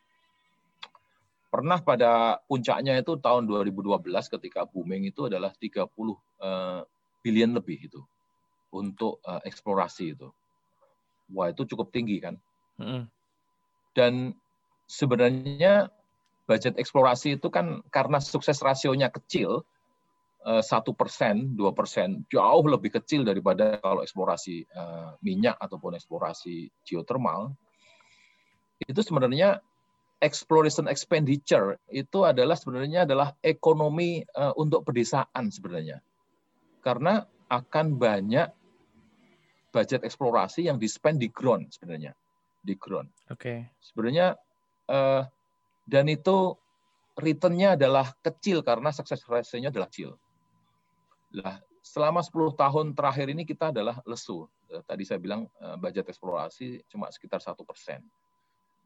Pernah 1.49 1.79
pada 1.81 2.43
puncaknya 2.45 2.99
itu 2.99 3.15
tahun 3.17 3.47
2012 3.47 4.05
ketika 4.37 4.67
booming 4.67 5.07
itu 5.07 5.31
adalah 5.31 5.55
30 5.55 5.87
uh, 5.87 6.83
billion 7.23 7.51
lebih 7.57 7.89
itu 7.89 8.01
untuk 8.75 9.23
uh, 9.23 9.41
eksplorasi 9.41 10.13
itu. 10.13 10.29
Wah 11.33 11.49
itu 11.49 11.65
cukup 11.65 11.89
tinggi 11.89 12.21
kan. 12.21 12.37
Mm. 12.77 13.07
Dan 13.95 14.35
sebenarnya 14.85 15.89
budget 16.45 16.77
eksplorasi 16.77 17.41
itu 17.41 17.47
kan 17.49 17.81
karena 17.89 18.21
sukses 18.21 18.61
rasionya 18.61 19.09
kecil, 19.09 19.65
eh, 19.65 19.74
satu 20.45 20.93
persen, 20.93 21.57
dua 21.57 21.73
persen, 21.73 22.21
jauh 22.29 22.65
lebih 22.69 22.93
kecil 22.93 23.25
daripada 23.25 23.81
kalau 23.81 24.05
eksplorasi 24.05 24.69
uh, 24.77 25.17
minyak 25.25 25.57
ataupun 25.57 25.97
eksplorasi 25.97 26.69
geothermal. 26.85 27.57
Itu 28.85 29.01
sebenarnya 29.01 29.57
exploration 30.21 30.85
expenditure 30.85 31.81
itu 31.89 32.23
adalah 32.23 32.53
sebenarnya 32.53 33.09
adalah 33.09 33.33
ekonomi 33.41 34.21
uh, 34.37 34.53
untuk 34.53 34.85
pedesaan 34.85 35.49
sebenarnya. 35.49 35.99
Karena 36.85 37.25
akan 37.49 37.97
banyak 37.97 38.47
budget 39.73 40.05
eksplorasi 40.05 40.69
yang 40.69 40.77
di 40.77 40.85
spend 40.85 41.19
di 41.19 41.33
ground 41.33 41.73
sebenarnya 41.73 42.13
di 42.61 42.73
ground. 42.77 43.09
Oke. 43.29 43.41
Okay. 43.41 43.57
Sebenarnya 43.81 44.37
uh, 44.93 45.25
dan 45.85 46.05
itu 46.09 46.53
returnnya 47.15 47.77
adalah 47.77 48.13
kecil 48.21 48.65
karena 48.65 48.89
sukses 48.93 49.21
ratio-nya 49.25 49.69
adalah 49.69 49.89
kecil. 49.89 50.17
Lah, 51.35 51.59
selama 51.83 52.23
10 52.23 52.55
tahun 52.55 52.85
terakhir 52.95 53.27
ini 53.29 53.43
kita 53.43 53.69
adalah 53.69 53.99
lesu. 54.07 54.47
Eh, 54.71 54.81
tadi 54.87 55.03
saya 55.03 55.19
bilang 55.19 55.45
eh, 55.61 55.77
budget 55.77 56.07
eksplorasi 56.07 56.87
cuma 56.89 57.11
sekitar 57.11 57.43
satu 57.43 57.67
persen. 57.67 58.01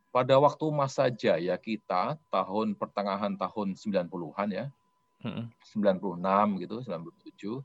Pada 0.09 0.33
waktu 0.41 0.65
masa 0.73 1.05
jaya 1.13 1.53
kita 1.61 2.17
tahun 2.33 2.73
pertengahan 2.73 3.37
tahun 3.37 3.77
90-an 3.77 4.49
ya, 4.49 4.65
96 5.21 6.63
gitu, 6.65 6.75
97 6.81 7.61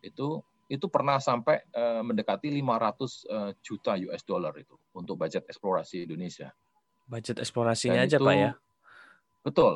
itu 0.00 0.28
itu 0.66 0.86
pernah 0.90 1.20
sampai 1.22 1.62
uh, 1.74 2.02
mendekati 2.02 2.50
500 2.50 2.64
uh, 3.28 3.52
juta 3.62 3.94
US 4.08 4.22
dollar 4.26 4.50
itu 4.58 4.74
untuk 4.96 5.14
budget 5.14 5.46
eksplorasi 5.46 6.08
Indonesia. 6.10 6.50
Budget 7.06 7.38
eksplorasinya 7.38 8.02
Dan 8.02 8.08
aja 8.10 8.18
itu, 8.18 8.26
Pak 8.26 8.34
ya? 8.34 8.50
Betul. 9.46 9.72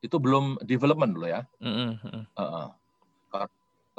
Itu 0.00 0.16
belum 0.16 0.56
development 0.64 1.12
loh 1.20 1.28
ya. 1.28 1.42
Mm 1.60 2.00
-hmm. 2.00 2.22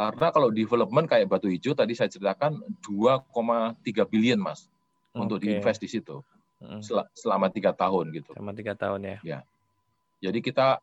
Karena 0.02 0.34
kalau 0.34 0.50
development 0.50 1.06
kayak 1.06 1.30
Batu 1.30 1.46
Hijau 1.46 1.78
tadi 1.78 1.94
saya 1.94 2.10
ceritakan 2.10 2.58
2,3 2.82 3.78
billion 4.10 4.42
mas 4.42 4.66
okay. 5.14 5.22
untuk 5.22 5.38
diinvest 5.38 5.78
di 5.78 5.90
situ 5.94 6.26
mm. 6.58 6.82
selama 7.14 7.54
tiga 7.54 7.70
tahun 7.70 8.10
gitu. 8.10 8.34
Selama 8.34 8.58
tiga 8.58 8.74
tahun 8.74 9.06
ya. 9.06 9.18
Ya. 9.22 9.40
Jadi 10.26 10.42
kita 10.42 10.82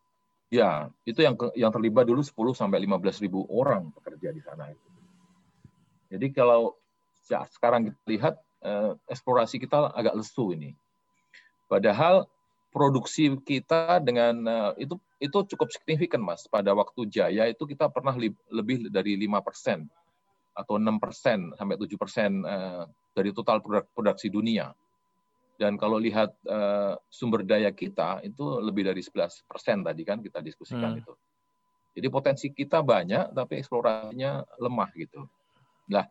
ya 0.54 0.86
itu 1.02 1.18
yang 1.18 1.34
yang 1.58 1.74
terlibat 1.74 2.06
dulu 2.06 2.22
10 2.22 2.30
sampai 2.54 2.78
15 2.86 3.24
ribu 3.26 3.42
orang 3.50 3.90
pekerja 3.98 4.30
di 4.30 4.38
sana 4.38 4.70
itu. 4.70 4.88
Jadi 6.14 6.26
kalau 6.30 6.78
ya, 7.26 7.42
sekarang 7.50 7.90
kita 7.90 7.98
lihat 8.06 8.34
eh, 8.62 8.94
eksplorasi 9.10 9.58
kita 9.58 9.90
agak 9.98 10.14
lesu 10.14 10.54
ini. 10.54 10.78
Padahal 11.66 12.30
produksi 12.72 13.34
kita 13.42 14.00
dengan 14.00 14.34
uh, 14.44 14.72
itu 14.76 14.96
itu 15.18 15.38
cukup 15.54 15.68
signifikan 15.74 16.22
mas. 16.22 16.46
Pada 16.46 16.70
waktu 16.74 17.10
jaya 17.10 17.50
itu 17.50 17.66
kita 17.66 17.90
pernah 17.90 18.14
lebih 18.50 18.90
dari 18.90 19.18
lima 19.18 19.42
persen 19.42 19.86
atau 20.54 20.78
enam 20.78 20.98
persen 20.98 21.54
sampai 21.54 21.78
tujuh 21.78 21.98
persen 21.98 22.42
uh, 22.42 22.86
dari 23.14 23.30
total 23.34 23.62
produk, 23.62 23.86
produksi 23.94 24.30
dunia. 24.30 24.70
Dan 25.58 25.74
kalau 25.74 25.98
lihat 25.98 26.38
uh, 26.46 26.94
sumber 27.10 27.42
daya 27.42 27.74
kita 27.74 28.22
itu 28.22 28.62
lebih 28.62 28.86
dari 28.86 29.02
11 29.02 29.42
persen 29.42 29.82
tadi 29.82 30.06
kan 30.06 30.22
kita 30.22 30.38
diskusikan 30.38 30.94
hmm. 30.94 31.00
itu. 31.02 31.14
Jadi 31.98 32.06
potensi 32.14 32.46
kita 32.54 32.78
banyak 32.78 33.34
tapi 33.34 33.58
eksplorasinya 33.58 34.46
lemah 34.62 34.90
gitu. 34.94 35.26
Nah 35.90 36.06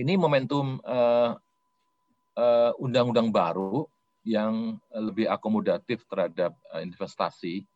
ini 0.00 0.16
momentum 0.16 0.80
undang-undang 0.80 2.40
uh, 2.40 2.72
uh, 2.72 2.72
undang 2.80 3.12
-undang 3.12 3.28
baru 3.28 3.84
yang 4.24 4.80
lebih 4.90 5.28
akomodatif 5.28 6.08
terhadap 6.08 6.56
eh, 6.72 6.82
investasi 6.82 7.68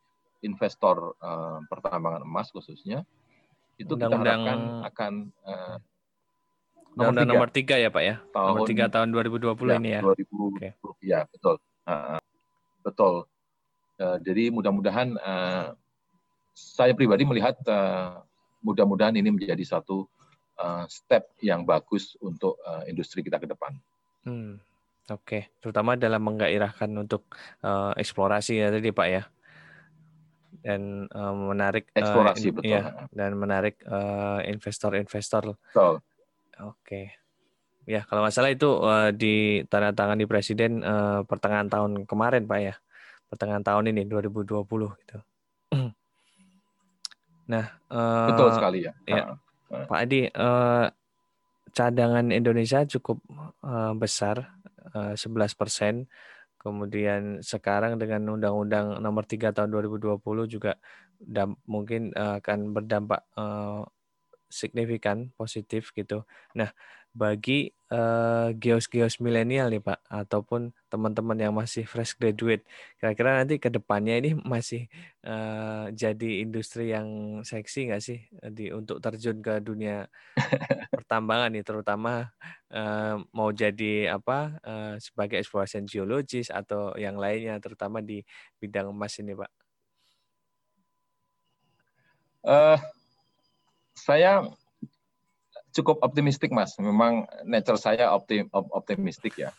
investor 0.43 1.19
uh, 1.19 1.59
pertambangan 1.67 2.23
emas 2.23 2.51
khususnya 2.55 3.03
itu 3.79 3.95
Undang 3.95 4.11
-undang... 4.11 4.23
kita 4.23 4.31
harapkan 4.31 4.59
akan 4.91 5.13
uh, 5.47 5.77
nomor, 6.99 7.13
tiga. 7.15 7.31
nomor 7.31 7.49
tiga 7.51 7.77
ya 7.79 7.89
pak 7.91 8.03
ya 8.03 8.17
tahun, 8.35 8.49
nomor 8.55 8.67
tiga 8.67 8.85
tahun 8.91 9.09
2020 9.15 9.55
ya, 9.71 9.77
ini 9.79 9.91
ya 9.95 10.01
2020 10.03 10.59
okay. 10.59 10.71
ya 11.03 11.21
betul 11.31 11.55
uh, 11.87 12.21
betul 12.83 13.15
uh, 14.03 14.19
jadi 14.23 14.45
mudah-mudahan 14.51 15.15
uh, 15.19 15.75
saya 16.59 16.93
pribadi 16.95 17.23
melihat 17.23 17.55
uh, 17.71 18.19
mudah-mudahan 18.67 19.15
ini 19.15 19.31
menjadi 19.31 19.63
satu 19.63 20.11
uh, 20.59 20.85
step 20.91 21.31
yang 21.39 21.63
bagus 21.63 22.19
untuk 22.19 22.59
uh, 22.67 22.83
industri 22.91 23.23
kita 23.23 23.39
ke 23.39 23.47
depan. 23.47 23.73
Hmm. 24.27 24.59
Oke, 25.09 25.49
terutama 25.65 25.97
dalam 25.97 26.21
menggairahkan 26.21 26.93
untuk 26.93 27.33
uh, 27.65 27.97
eksplorasi 27.97 28.61
ya 28.61 28.69
tadi 28.69 28.93
Pak 28.93 29.09
ya. 29.09 29.23
Dan 30.59 31.07
uh, 31.15 31.35
menarik 31.55 31.89
eksplorasi 31.95 32.51
uh, 32.51 32.51
in, 32.51 32.57
betul. 32.59 32.71
Ya, 32.71 32.83
dan 33.15 33.31
menarik 33.39 33.79
investor-investor. 34.45 35.55
Uh, 35.75 35.99
Oke. 36.59 37.15
Ya, 37.89 38.05
kalau 38.05 38.21
nggak 38.21 38.35
salah 38.37 38.53
itu 38.53 38.69
uh, 38.85 39.09
tanda 39.71 40.15
di 40.19 40.29
presiden 40.29 40.85
uh, 40.85 41.25
pertengahan 41.25 41.73
tahun 41.73 42.05
kemarin 42.05 42.45
Pak 42.45 42.61
ya. 42.61 42.75
Pertengahan 43.33 43.65
tahun 43.65 43.97
ini 43.97 44.05
2020 44.05 44.61
gitu. 44.69 45.19
nah, 47.53 47.65
uh, 47.89 48.29
betul 48.29 48.49
sekali 48.53 48.85
ya. 48.85 48.93
ya 49.09 49.41
Pak 49.69 49.99
Adi, 50.01 50.29
uh, 50.33 50.89
cadangan 51.77 52.33
Indonesia 52.33 52.85
cukup 52.89 53.21
uh, 53.65 53.93
besar 53.93 54.57
11 54.97 55.17
eh, 55.21 55.57
persen. 55.57 55.95
Kemudian 56.59 57.41
sekarang 57.41 57.97
dengan 58.03 58.27
Undang-Undang 58.35 58.99
Nomor 58.99 59.25
3 59.25 59.55
Tahun 59.55 59.71
2020 59.71 60.19
juga 60.51 60.75
mungkin 61.67 62.15
eh, 62.15 62.35
akan 62.43 62.75
berdampak 62.75 63.27
uh, 63.35 63.83
signifikan 64.49 65.31
positif 65.37 65.93
gitu. 65.93 66.25
Nah, 66.57 66.73
bagi 67.17 67.73
uh, 67.91 68.53
geos-geos 68.55 69.19
milenial 69.19 69.73
nih 69.73 69.83
Pak, 69.83 70.01
ataupun 70.07 70.71
teman-teman 70.93 71.39
yang 71.41 71.55
masih 71.57 71.85
fresh 71.89 72.15
graduate, 72.15 72.63
kira-kira 73.01 73.41
nanti 73.43 73.57
ke 73.59 73.69
depannya 73.73 74.21
ini 74.21 74.31
masih 74.39 74.87
uh, 75.25 75.91
jadi 75.93 76.45
industri 76.45 76.93
yang 76.95 77.41
seksi 77.43 77.91
nggak 77.91 78.03
sih 78.05 78.23
di 78.53 78.71
untuk 78.71 79.01
terjun 79.03 79.41
ke 79.41 79.61
dunia 79.65 80.07
pertambangan 80.95 81.51
nih, 81.53 81.65
terutama 81.67 82.31
uh, 82.73 83.17
mau 83.33 83.51
jadi 83.51 84.15
apa 84.15 84.61
uh, 84.63 84.95
sebagai 85.01 85.41
exploration 85.41 85.89
geologis 85.89 86.53
atau 86.53 86.95
yang 86.95 87.17
lainnya, 87.17 87.59
terutama 87.59 88.05
di 88.05 88.23
bidang 88.61 88.93
emas 88.93 89.17
ini 89.19 89.35
Pak. 89.35 89.51
Uh, 92.49 92.79
saya 93.99 94.47
cukup 95.79 96.03
optimistik 96.03 96.51
mas. 96.51 96.75
Memang 96.83 97.25
nature 97.47 97.79
saya 97.79 98.11
optim, 98.11 98.51
optimistik 98.53 99.39
ya. 99.39 99.55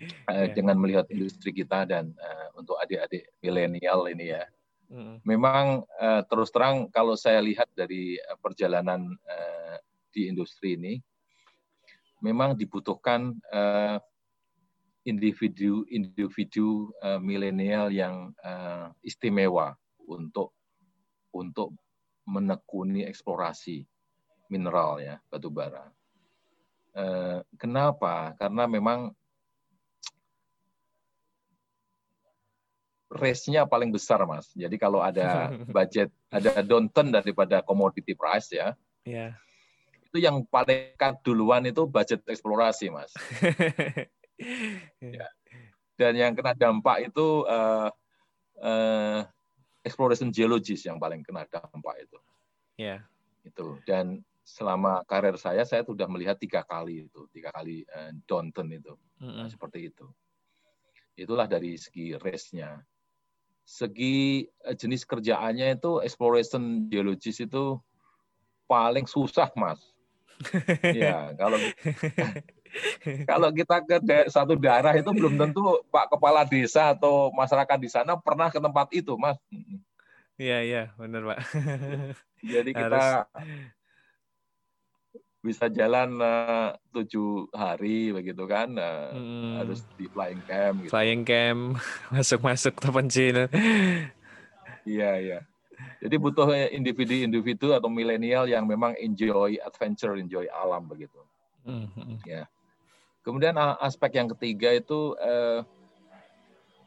Yeah. 0.00 0.56
Dengan 0.56 0.80
melihat 0.80 1.12
industri 1.12 1.52
kita 1.52 1.84
dan 1.84 2.16
uh, 2.16 2.48
untuk 2.56 2.80
adik-adik 2.80 3.28
milenial 3.44 4.08
ini 4.08 4.32
ya. 4.32 4.48
Mm. 4.88 5.20
Memang 5.28 5.84
uh, 6.00 6.24
terus 6.24 6.48
terang 6.48 6.88
kalau 6.88 7.20
saya 7.20 7.44
lihat 7.44 7.68
dari 7.76 8.16
perjalanan 8.40 9.12
uh, 9.28 9.76
di 10.08 10.32
industri 10.32 10.80
ini, 10.80 10.96
memang 12.24 12.56
dibutuhkan 12.56 13.36
uh, 13.52 14.00
individu 15.04 15.84
individu 15.92 16.92
uh, 17.04 17.20
milenial 17.20 17.92
yang 17.92 18.32
uh, 18.40 18.88
istimewa 19.04 19.76
untuk 20.08 20.52
untuk 21.32 21.76
menekuni 22.24 23.04
eksplorasi 23.04 23.84
mineral 24.50 24.98
ya, 24.98 25.22
batu 25.30 25.48
bara. 25.48 25.88
Eh, 26.90 27.38
kenapa? 27.54 28.34
Karena 28.34 28.66
memang 28.66 29.14
race-nya 33.10 33.66
paling 33.66 33.94
besar, 33.94 34.22
Mas. 34.26 34.50
Jadi 34.54 34.74
kalau 34.74 34.98
ada 34.98 35.50
budget, 35.76 36.10
ada 36.30 36.62
downturn 36.62 37.14
daripada 37.14 37.62
commodity 37.62 38.14
price 38.18 38.50
ya, 38.50 38.74
yeah. 39.06 39.34
itu 40.10 40.18
yang 40.22 40.42
paling 40.46 40.94
duluan 41.22 41.62
itu 41.66 41.86
budget 41.86 42.26
eksplorasi, 42.26 42.90
Mas. 42.90 43.14
ya. 45.02 45.26
Dan 45.94 46.12
yang 46.16 46.32
kena 46.32 46.56
dampak 46.56 47.12
itu 47.12 47.44
uh, 47.44 47.92
uh, 48.62 49.20
exploration 49.86 50.32
geologis 50.34 50.82
yang 50.86 50.98
paling 50.98 51.22
kena 51.22 51.46
dampak 51.46 52.02
itu. 52.02 52.18
Ya. 52.78 52.86
Yeah. 52.86 53.00
Itu 53.46 53.78
dan 53.86 54.26
selama 54.50 55.06
karir 55.06 55.38
saya 55.38 55.62
saya 55.62 55.86
sudah 55.86 56.10
melihat 56.10 56.34
tiga 56.34 56.66
kali 56.66 57.06
itu 57.06 57.30
tiga 57.30 57.54
kali 57.54 57.86
uh, 57.86 58.10
downturn 58.26 58.74
itu 58.74 58.98
mm-hmm. 59.22 59.46
nah, 59.46 59.48
seperti 59.48 59.94
itu. 59.94 60.06
Itulah 61.14 61.46
dari 61.46 61.78
segi 61.78 62.18
race-nya. 62.18 62.82
Segi 63.62 64.42
uh, 64.66 64.74
jenis 64.74 65.06
kerjaannya 65.06 65.78
itu 65.78 66.02
exploration 66.02 66.90
geologis 66.90 67.38
itu 67.38 67.78
paling 68.66 69.06
susah 69.06 69.54
mas. 69.54 69.78
ya 70.96 71.36
kalau 71.36 71.60
kalau 73.28 73.48
kita 73.52 73.76
ke 73.84 74.18
satu 74.32 74.56
daerah 74.56 74.96
itu 74.96 75.10
belum 75.12 75.36
tentu 75.36 75.84
Pak 75.92 76.16
Kepala 76.16 76.48
Desa 76.48 76.96
atau 76.96 77.28
masyarakat 77.34 77.78
di 77.78 77.90
sana 77.92 78.16
pernah 78.16 78.48
ke 78.48 78.56
tempat 78.56 78.88
itu, 78.94 79.18
Mas. 79.20 79.36
Iya, 80.40 80.58
iya, 80.64 80.82
benar, 80.96 81.34
Pak. 81.34 81.38
Jadi 82.40 82.70
kita 82.72 83.28
bisa 85.40 85.72
jalan 85.72 86.20
uh, 86.20 86.76
tujuh 86.92 87.48
hari 87.56 88.12
begitu 88.12 88.44
kan 88.44 88.76
uh, 88.76 89.08
hmm. 89.16 89.64
harus 89.64 89.80
di 89.96 90.04
flying 90.12 90.42
camp 90.44 90.76
gitu. 90.84 90.90
flying 90.92 91.22
camp 91.24 91.80
masuk 92.12 92.40
masuk 92.44 92.74
terpencil 92.76 93.48
iya 94.84 95.10
iya 95.16 95.38
jadi 96.00 96.16
butuh 96.20 96.52
individu-individu 96.72 97.72
atau 97.72 97.88
milenial 97.88 98.44
yang 98.44 98.68
memang 98.68 98.92
enjoy 99.00 99.56
adventure 99.64 100.12
enjoy 100.20 100.44
alam 100.52 100.84
begitu 100.84 101.20
hmm. 101.64 102.20
ya 102.28 102.44
kemudian 103.24 103.56
aspek 103.80 104.20
yang 104.20 104.28
ketiga 104.36 104.76
itu 104.76 105.16
uh, 105.16 105.64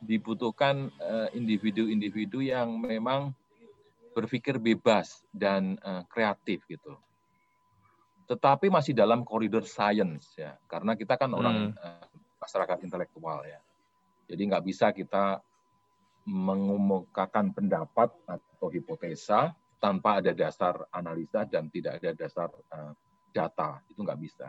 dibutuhkan 0.04 0.92
eh, 1.00 1.28
individu-individu 1.34 2.44
yang 2.44 2.76
memang 2.76 3.32
berpikir 4.13 4.62
bebas 4.62 5.26
dan 5.34 5.74
uh, 5.82 6.06
kreatif 6.06 6.62
gitu. 6.70 6.94
Tetapi 8.24 8.72
masih 8.72 8.96
dalam 8.96 9.28
koridor 9.28 9.68
science 9.68 10.36
ya, 10.40 10.56
karena 10.72 10.96
kita 10.96 11.20
kan 11.20 11.32
orang 11.36 11.76
uh, 11.76 12.08
masyarakat 12.40 12.84
intelektual 12.88 13.44
ya. 13.44 13.60
Jadi 14.28 14.42
nggak 14.48 14.64
bisa 14.64 14.96
kita 14.96 15.44
mengemukakan 16.24 17.52
pendapat 17.52 18.10
atau 18.24 18.68
hipotesa 18.72 19.52
tanpa 19.84 20.24
ada 20.24 20.32
dasar 20.32 20.88
analisa 20.96 21.44
dan 21.44 21.68
tidak 21.68 22.00
ada 22.00 22.16
dasar 22.16 22.48
uh, 22.72 22.96
data 23.36 23.84
itu 23.92 24.00
nggak 24.00 24.22
bisa. 24.24 24.48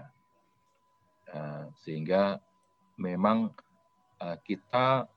Uh, 1.26 1.66
sehingga 1.82 2.38
memang 2.94 3.50
uh, 4.22 4.38
kita 4.46 5.10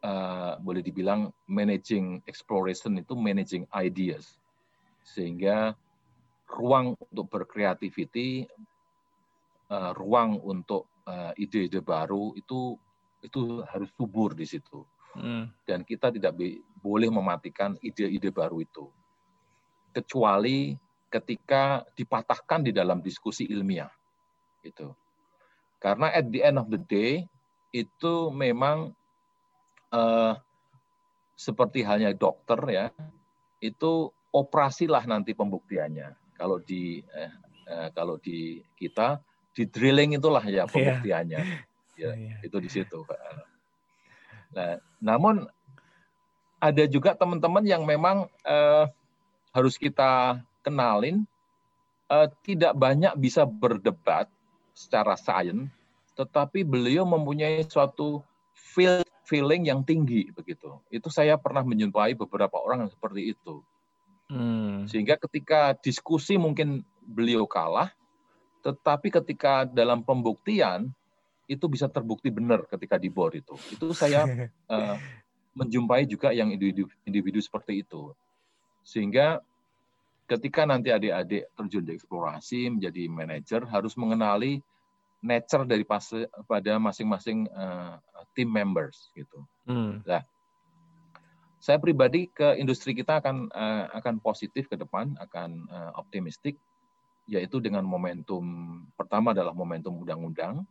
uh, 0.00 0.54
boleh 0.60 0.80
dibilang 0.80 1.28
managing 1.44 2.24
exploration 2.24 2.96
itu 2.96 3.12
managing 3.12 3.68
ideas 3.76 4.40
sehingga 5.04 5.76
ruang 6.48 6.94
untuk 6.98 7.26
berkreativiti 7.30 8.44
uh, 9.72 9.92
ruang 9.96 10.38
untuk 10.44 10.88
uh, 11.08 11.32
ide-ide 11.36 11.80
baru 11.80 12.36
itu 12.36 12.76
itu 13.24 13.64
harus 13.64 13.88
subur 13.96 14.36
di 14.36 14.44
situ 14.44 14.84
hmm. 15.16 15.48
dan 15.64 15.80
kita 15.82 16.12
tidak 16.12 16.36
boleh 16.84 17.08
mematikan 17.08 17.76
ide-ide 17.80 18.28
baru 18.28 18.60
itu 18.60 18.86
kecuali 19.96 20.76
ketika 21.08 21.86
dipatahkan 21.96 22.68
di 22.68 22.72
dalam 22.74 23.00
diskusi 23.00 23.48
ilmiah 23.48 23.90
itu 24.60 24.92
karena 25.80 26.12
at 26.12 26.28
the 26.32 26.40
end 26.40 26.56
of 26.56 26.68
the 26.72 26.80
day 26.80 27.24
itu 27.74 28.30
memang 28.30 28.94
uh, 29.90 30.38
seperti 31.34 31.82
halnya 31.82 32.14
dokter 32.14 32.56
ya, 32.70 32.86
itu 33.58 34.08
operasilah 34.30 35.02
nanti 35.06 35.34
pembuktiannya. 35.34 36.23
Kalau 36.34 36.58
di 36.60 37.00
eh, 37.00 37.32
eh, 37.70 37.88
kalau 37.94 38.18
di 38.20 38.60
kita 38.76 39.22
di 39.54 39.64
drilling 39.70 40.18
itulah 40.18 40.42
ya 40.42 40.64
iya. 40.64 40.64
pembuktiannya. 40.66 41.40
Yeah. 41.42 41.62
Ya, 41.94 42.10
yeah. 42.10 42.42
itu 42.42 42.58
di 42.58 42.66
situ. 42.66 43.06
Nah, 44.50 44.82
namun 44.98 45.46
ada 46.58 46.84
juga 46.90 47.14
teman-teman 47.14 47.62
yang 47.62 47.86
memang 47.86 48.26
eh, 48.42 48.90
harus 49.54 49.78
kita 49.78 50.42
kenalin 50.66 51.22
eh, 52.10 52.28
tidak 52.42 52.74
banyak 52.74 53.14
bisa 53.14 53.46
berdebat 53.46 54.26
secara 54.74 55.14
sains, 55.14 55.70
tetapi 56.18 56.66
beliau 56.66 57.06
mempunyai 57.06 57.62
suatu 57.62 58.26
field 58.58 59.06
feeling 59.24 59.66
yang 59.66 59.80
tinggi 59.86 60.28
begitu. 60.34 60.78
Itu 60.92 61.08
saya 61.08 61.38
pernah 61.40 61.64
menjumpai 61.64 62.18
beberapa 62.18 62.60
orang 62.60 62.86
yang 62.86 62.92
seperti 62.92 63.32
itu. 63.32 63.64
Hmm. 64.28 64.88
Sehingga 64.88 65.20
ketika 65.20 65.76
diskusi 65.78 66.40
mungkin 66.40 66.84
beliau 67.04 67.44
kalah, 67.44 67.92
tetapi 68.64 69.12
ketika 69.12 69.68
dalam 69.68 70.00
pembuktian 70.00 70.88
itu 71.44 71.68
bisa 71.68 71.92
terbukti 71.92 72.32
benar 72.32 72.64
ketika 72.64 72.96
di 72.96 73.12
board 73.12 73.44
itu. 73.44 73.54
Itu 73.76 73.92
saya 73.92 74.24
uh, 74.68 74.96
menjumpai 75.58 76.08
juga 76.08 76.32
yang 76.32 76.48
individu, 76.48 76.88
individu 77.04 77.38
seperti 77.44 77.84
itu. 77.84 78.16
Sehingga 78.80 79.44
ketika 80.24 80.64
nanti 80.64 80.88
adik-adik 80.88 81.52
terjun 81.52 81.84
di 81.84 81.92
eksplorasi 82.00 82.72
menjadi 82.72 83.02
manajer 83.12 83.60
harus 83.68 83.92
mengenali 84.00 84.64
nature 85.24 85.64
dari 85.68 85.84
pas, 85.84 86.04
pada 86.48 86.76
masing-masing 86.80 87.48
uh, 87.52 88.00
team 88.32 88.48
members 88.48 89.08
gitu. 89.12 89.44
Hmm. 89.68 90.00
Nah, 90.04 90.24
saya 91.64 91.80
pribadi 91.80 92.28
ke 92.28 92.60
industri 92.60 92.92
kita 92.92 93.24
akan 93.24 93.48
uh, 93.48 93.88
akan 93.96 94.20
positif 94.20 94.68
ke 94.68 94.76
depan, 94.76 95.16
akan 95.16 95.64
uh, 95.72 95.96
optimistik, 95.96 96.60
yaitu 97.24 97.56
dengan 97.56 97.80
momentum 97.88 98.44
pertama 99.00 99.32
adalah 99.32 99.56
momentum 99.56 99.96
undang-undang, 100.04 100.68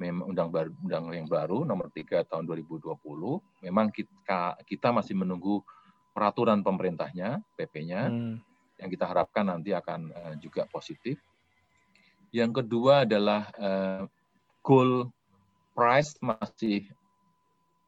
undang 0.00 0.48
baru, 0.48 0.72
undang 0.80 1.04
yang 1.12 1.28
baru 1.28 1.68
nomor 1.68 1.92
3 1.92 2.24
tahun 2.24 2.48
2020. 2.48 2.96
Memang 3.68 3.92
kita 3.92 4.56
kita 4.64 4.88
masih 4.88 5.20
menunggu 5.20 5.60
peraturan 6.16 6.64
pemerintahnya, 6.64 7.44
PP-nya, 7.60 8.08
hmm. 8.08 8.36
yang 8.80 8.88
kita 8.88 9.04
harapkan 9.04 9.52
nanti 9.52 9.76
akan 9.76 10.16
uh, 10.16 10.34
juga 10.40 10.64
positif. 10.72 11.20
Yang 12.32 12.64
kedua 12.64 13.04
adalah 13.04 13.52
uh, 13.60 14.08
goal 14.64 15.12
price 15.76 16.16
masih 16.24 16.88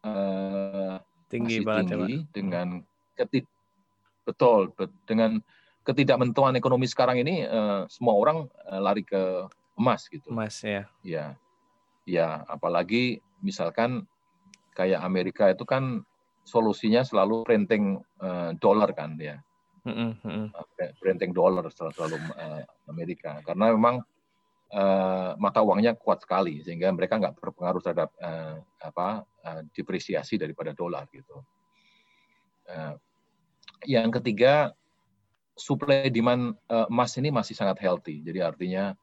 uh, 0.05 1.01
tinggi 1.33 1.65
masih 1.65 1.67
banget 1.67 1.85
ya, 1.85 1.97
tinggi 1.97 2.17
ya, 2.21 2.29
dengan 2.37 2.69
ketid 3.17 3.45
betul 4.29 4.71
dengan 5.09 5.41
ketidakmentuan 5.83 6.55
ekonomi 6.55 6.87
sekarang 6.87 7.19
ini 7.25 7.43
uh, 7.49 7.89
semua 7.91 8.15
orang 8.15 8.47
uh, 8.71 8.81
lari 8.81 9.03
ke 9.03 9.51
emas 9.75 10.07
gitu. 10.07 10.31
Emas 10.31 10.55
ya. 10.63 10.87
Ya. 11.03 11.35
Ya, 12.03 12.43
apalagi 12.51 13.23
misalkan 13.43 14.07
kayak 14.75 15.03
Amerika 15.03 15.51
itu 15.51 15.63
kan 15.63 16.03
solusinya 16.43 17.07
selalu 17.07 17.47
printing 17.47 18.03
uh, 18.19 18.55
dolar 18.59 18.91
kan 18.95 19.15
ya. 19.19 19.39
Mm 19.83 20.15
-hmm. 20.15 20.55
Printing 21.03 21.35
dolar 21.35 21.67
selalu, 21.75 21.95
selalu 21.95 22.17
uh, 22.39 22.63
Amerika 22.87 23.43
karena 23.43 23.75
memang 23.75 24.07
uh, 24.73 25.37
mata 25.37 25.61
uangnya 25.61 25.95
kuat 25.95 26.25
sekali 26.25 26.65
sehingga 26.65 26.89
mereka 26.91 27.21
nggak 27.21 27.37
berpengaruh 27.39 27.83
terhadap 27.85 28.11
uh, 28.19 28.59
apa 28.81 29.23
uh, 29.45 29.63
depresiasi 29.77 30.41
daripada 30.41 30.73
dolar 30.73 31.07
gitu. 31.13 31.45
Uh, 32.67 32.97
yang 33.85 34.09
ketiga 34.09 34.73
supply 35.59 36.09
demand 36.09 36.57
uh, 36.73 36.89
emas 36.89 37.15
ini 37.21 37.29
masih 37.29 37.53
sangat 37.53 37.79
healthy. 37.85 38.25
Jadi 38.25 38.41
artinya 38.41 38.97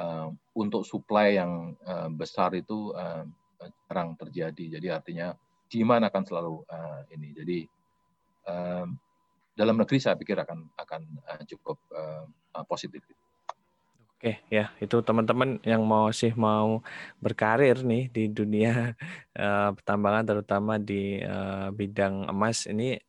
uh, 0.00 0.32
untuk 0.56 0.88
supply 0.88 1.36
yang 1.36 1.76
uh, 1.84 2.08
besar 2.08 2.56
itu 2.56 2.96
uh, 2.96 3.28
jarang 3.86 4.16
terjadi. 4.16 4.80
Jadi 4.80 4.88
artinya 4.88 5.36
demand 5.68 6.08
akan 6.08 6.22
selalu 6.24 6.54
uh, 6.66 7.00
ini. 7.12 7.28
Jadi 7.36 7.58
uh, 8.48 8.88
dalam 9.52 9.76
negeri 9.76 10.00
saya 10.00 10.16
pikir 10.16 10.40
akan 10.40 10.72
akan 10.80 11.02
cukup 11.44 11.76
uh, 11.92 12.24
positif. 12.64 13.04
Oke, 14.20 14.36
ya 14.52 14.68
itu 14.84 15.00
teman-teman 15.00 15.56
yang 15.64 15.80
mau 15.80 16.12
sih 16.12 16.28
mau 16.36 16.84
berkarir 17.24 17.80
nih 17.80 18.12
di 18.12 18.28
dunia 18.28 18.92
uh, 19.32 19.72
pertambangan 19.80 20.24
terutama 20.28 20.76
di 20.76 21.24
uh, 21.24 21.72
bidang 21.72 22.28
emas 22.28 22.68
ini 22.68 23.00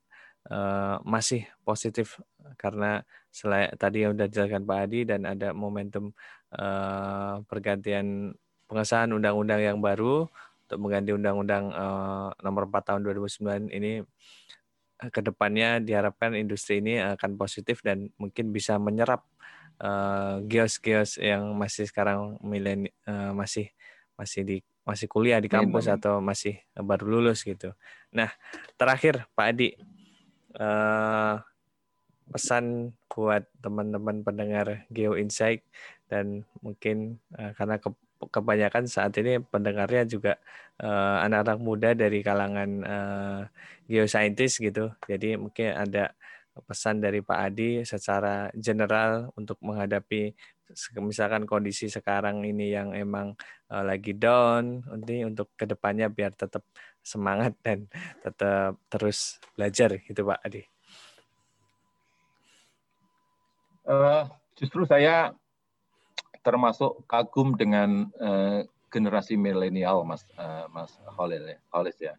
uh, 0.48 1.04
masih 1.04 1.44
positif. 1.68 2.16
Karena 2.56 3.04
selain 3.28 3.76
tadi 3.76 4.08
yang 4.08 4.16
sudah 4.16 4.28
dijelaskan 4.32 4.64
Pak 4.64 4.78
Adi 4.88 5.00
dan 5.04 5.28
ada 5.28 5.52
momentum 5.52 6.16
uh, 6.56 7.44
pergantian 7.44 8.32
pengesahan 8.72 9.12
undang-undang 9.12 9.60
yang 9.60 9.84
baru 9.84 10.32
untuk 10.64 10.80
mengganti 10.80 11.12
undang-undang 11.12 11.76
uh, 11.76 12.32
nomor 12.40 12.72
4 12.72 12.88
tahun 12.88 13.02
2009 13.04 13.68
ini 13.68 14.00
ke 15.12 15.20
depannya 15.20 15.84
diharapkan 15.84 16.40
industri 16.40 16.80
ini 16.80 17.04
akan 17.04 17.36
positif 17.36 17.84
dan 17.84 18.08
mungkin 18.16 18.56
bisa 18.56 18.80
menyerap 18.80 19.28
uh, 19.82 20.40
geos-geos 20.46 21.18
yang 21.18 21.58
masih 21.58 21.90
sekarang 21.90 22.38
milen 22.46 22.88
uh, 23.10 23.34
masih 23.34 23.74
masih 24.16 24.42
di 24.46 24.58
masih 24.86 25.06
kuliah 25.06 25.38
di 25.38 25.50
kampus 25.50 25.86
Memang. 25.86 25.98
atau 25.98 26.14
masih 26.22 26.58
baru 26.74 27.18
lulus 27.20 27.46
gitu. 27.46 27.74
Nah, 28.14 28.34
terakhir 28.78 29.30
Pak 29.38 29.46
Adi 29.54 29.70
uh, 30.58 31.38
pesan 32.32 32.96
buat 33.12 33.46
teman-teman 33.60 34.24
pendengar 34.24 34.88
Geo 34.90 35.20
Insight 35.20 35.62
dan 36.10 36.48
mungkin 36.64 37.20
uh, 37.38 37.54
karena 37.54 37.78
ke, 37.78 37.92
kebanyakan 38.32 38.90
saat 38.90 39.14
ini 39.22 39.42
pendengarnya 39.42 40.06
juga 40.08 40.34
anak-anak 40.82 41.60
uh, 41.62 41.64
muda 41.64 41.90
dari 41.94 42.26
kalangan 42.26 42.70
uh, 42.82 43.42
geoscientist 43.86 44.66
gitu. 44.66 44.90
Jadi 45.06 45.38
mungkin 45.38 45.78
ada 45.78 46.18
pesan 46.68 47.00
dari 47.00 47.24
Pak 47.24 47.40
Adi 47.40 47.72
secara 47.88 48.52
general 48.52 49.32
untuk 49.40 49.56
menghadapi 49.64 50.36
misalkan 51.04 51.44
kondisi 51.44 51.92
sekarang 51.92 52.44
ini 52.48 52.72
yang 52.72 52.96
emang 52.96 53.36
uh, 53.72 53.84
lagi 53.84 54.16
down 54.16 54.84
ini 55.04 55.28
untuk 55.28 55.52
ke 55.56 55.68
depannya 55.68 56.08
biar 56.08 56.32
tetap 56.36 56.64
semangat 57.04 57.56
dan 57.64 57.88
tetap 58.24 58.80
terus 58.88 59.40
belajar 59.56 60.00
gitu 60.00 60.28
Pak 60.28 60.40
Adi. 60.44 60.64
Uh, 63.82 64.30
justru 64.56 64.86
saya 64.86 65.34
termasuk 66.46 67.04
kagum 67.10 67.58
dengan 67.58 68.08
uh, 68.22 68.64
generasi 68.94 69.40
milenial 69.40 70.04
Mas 70.06 70.28
uh, 70.38 70.68
Mas 70.70 70.94
Khalil 71.16 71.58
ya, 71.58 71.60
ya. 72.00 72.14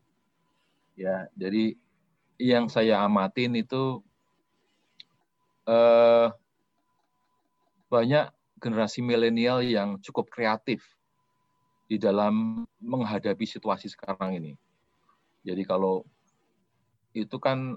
Ya, 0.93 1.17
jadi 1.33 1.73
yang 2.37 2.69
saya 2.69 3.01
amatin 3.01 3.57
itu 3.57 4.05
eh, 5.69 6.29
banyak 7.93 8.27
generasi 8.63 9.05
milenial 9.05 9.61
yang 9.61 9.99
cukup 10.01 10.31
kreatif 10.31 10.87
di 11.91 12.01
dalam 12.01 12.65
menghadapi 12.81 13.45
situasi 13.45 13.91
sekarang 13.91 14.39
ini. 14.39 14.53
Jadi 15.45 15.67
kalau 15.67 16.07
itu 17.13 17.37
kan 17.37 17.77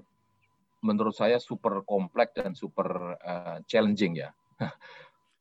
menurut 0.79 1.17
saya 1.17 1.41
super 1.41 1.81
kompleks 1.83 2.37
dan 2.37 2.53
super 2.53 3.17
uh, 3.19 3.57
challenging 3.65 4.21
ya. 4.21 4.31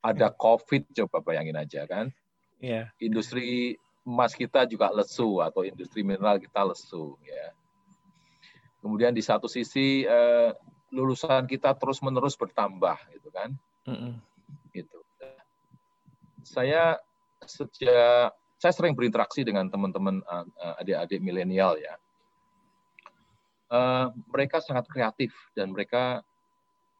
Ada 0.09 0.33
COVID 0.35 0.91
coba 0.91 1.23
bayangin 1.23 1.61
aja 1.61 1.85
kan. 1.87 2.11
Yeah. 2.59 2.91
Industri 2.99 3.77
emas 4.05 4.37
kita 4.37 4.69
juga 4.69 4.93
lesu 4.93 5.41
atau 5.41 5.65
industri 5.65 6.05
mineral 6.05 6.41
kita 6.41 6.65
lesu 6.65 7.17
ya. 7.25 7.53
Kemudian 8.85 9.17
di 9.17 9.25
satu 9.25 9.49
sisi 9.49 10.05
uh, 10.05 10.53
lulusan 10.95 11.51
kita 11.51 11.75
terus 11.75 11.99
menerus 11.99 12.39
bertambah 12.39 12.97
gitu 13.11 13.29
kan. 13.35 13.51
Mm 13.91 13.97
-mm. 13.99 14.13
Gitu. 14.71 14.99
Saya 16.47 17.03
sejak 17.45 18.31
saya 18.63 18.73
sering 18.73 18.95
berinteraksi 18.97 19.45
dengan 19.45 19.69
teman-teman 19.69 20.23
uh, 20.25 20.81
adik-adik 20.81 21.21
milenial 21.21 21.77
ya 21.77 21.99
uh, 23.75 24.07
mereka 24.31 24.63
sangat 24.63 24.87
kreatif 24.91 25.35
dan 25.53 25.75
mereka 25.75 26.23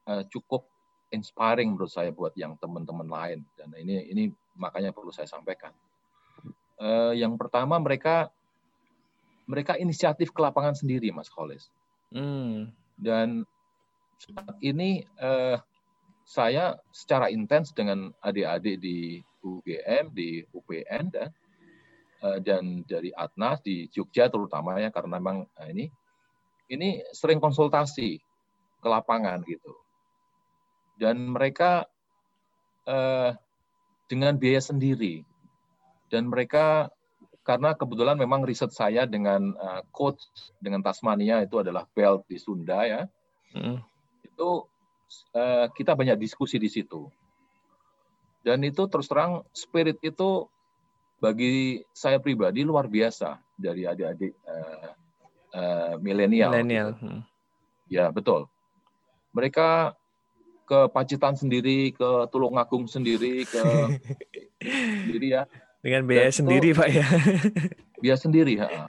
uh, 0.09 0.23
cukup 0.31 0.67
inspiring 1.15 1.75
menurut 1.75 1.93
saya 1.93 2.11
buat 2.11 2.35
yang 2.35 2.59
teman-teman 2.59 3.07
lain 3.07 3.39
dan 3.55 3.71
ini 3.79 4.11
ini 4.11 4.25
makanya 4.59 4.91
perlu 4.91 5.15
saya 5.15 5.31
sampaikan. 5.31 5.71
Uh, 6.75 7.15
yang 7.15 7.39
pertama 7.39 7.79
mereka 7.79 8.31
mereka 9.47 9.79
inisiatif 9.79 10.33
ke 10.35 10.41
lapangan 10.41 10.75
sendiri, 10.75 11.13
Mas 11.15 11.31
Kholis. 11.31 11.71
Hmm. 12.11 12.73
Dan 12.99 13.45
saat 14.19 14.57
ini 14.63 15.05
uh, 15.21 15.59
saya 16.25 16.81
secara 16.91 17.29
intens 17.29 17.75
dengan 17.77 18.11
adik-adik 18.25 18.81
di 18.81 19.21
UGM, 19.45 20.15
di 20.17 20.41
UPN 20.57 21.13
dan 21.13 21.29
uh, 22.25 22.39
dan 22.41 22.81
dari 22.89 23.13
Atnas 23.13 23.61
di 23.61 23.87
Jogja 23.93 24.33
terutama 24.33 24.81
ya 24.81 24.89
karena 24.89 25.21
memang 25.21 25.45
uh, 25.45 25.69
ini 25.69 25.93
ini 26.73 27.05
sering 27.13 27.39
konsultasi 27.43 28.21
ke 28.81 28.89
lapangan 28.89 29.41
gitu. 29.45 29.73
Dan 30.95 31.35
mereka 31.35 31.89
eh, 32.87 33.35
dengan 34.07 34.37
biaya 34.37 34.63
sendiri. 34.63 35.25
Dan 36.13 36.31
mereka 36.31 36.93
karena 37.45 37.75
kebetulan 37.77 38.17
memang 38.17 38.41
riset 38.41 38.73
saya 38.73 39.05
dengan 39.05 39.53
uh, 39.61 39.85
coach 39.93 40.25
dengan 40.65 40.81
Tasmania 40.81 41.45
itu 41.45 41.61
adalah 41.61 41.85
belt 41.93 42.25
di 42.25 42.41
Sunda 42.41 42.89
ya. 42.89 43.03
Mm. 43.53 43.85
Itu 44.35 44.67
uh, 45.39 45.67
kita 45.71 45.95
banyak 45.95 46.19
diskusi 46.19 46.59
di 46.59 46.67
situ. 46.67 47.07
Dan 48.43 48.61
itu 48.67 48.85
terus 48.91 49.07
terang 49.07 49.47
spirit 49.55 50.03
itu 50.03 50.51
bagi 51.23 51.81
saya 51.95 52.21
pribadi 52.21 52.67
luar 52.67 52.91
biasa 52.91 53.41
dari 53.57 53.87
adik-adik 53.87 54.35
uh, 54.45 54.91
uh, 55.55 55.95
milenial. 56.03 56.51
Milenial. 56.53 56.91
Hmm. 56.99 57.23
Ya 57.89 58.11
betul. 58.11 58.51
Mereka 59.33 59.95
ke 60.65 60.91
Pacitan 60.91 61.39
sendiri, 61.39 61.95
ke 61.95 62.29
Tulungagung 62.29 62.91
sendiri, 62.91 63.47
ke 63.47 63.63
sendiri 65.07 65.29
ya. 65.41 65.43
Dengan 65.85 66.03
biaya 66.09 66.33
Dan 66.33 66.37
sendiri 66.43 66.69
itu, 66.73 66.81
Pak 66.81 66.89
ya. 66.89 67.07
biaya 68.03 68.19
sendiri. 68.19 68.53
Ya. 68.57 68.89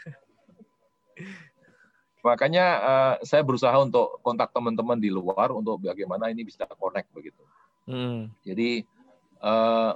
Makanya 2.26 2.66
uh, 2.82 3.14
saya 3.22 3.46
berusaha 3.46 3.78
untuk 3.78 4.18
kontak 4.26 4.50
teman-teman 4.50 4.98
di 4.98 5.14
luar 5.14 5.54
untuk 5.54 5.78
bagaimana 5.86 6.34
ini 6.34 6.42
bisa 6.42 6.66
connect 6.66 7.14
begitu. 7.14 7.46
Hmm. 7.86 8.34
Jadi 8.42 8.82
uh, 9.46 9.94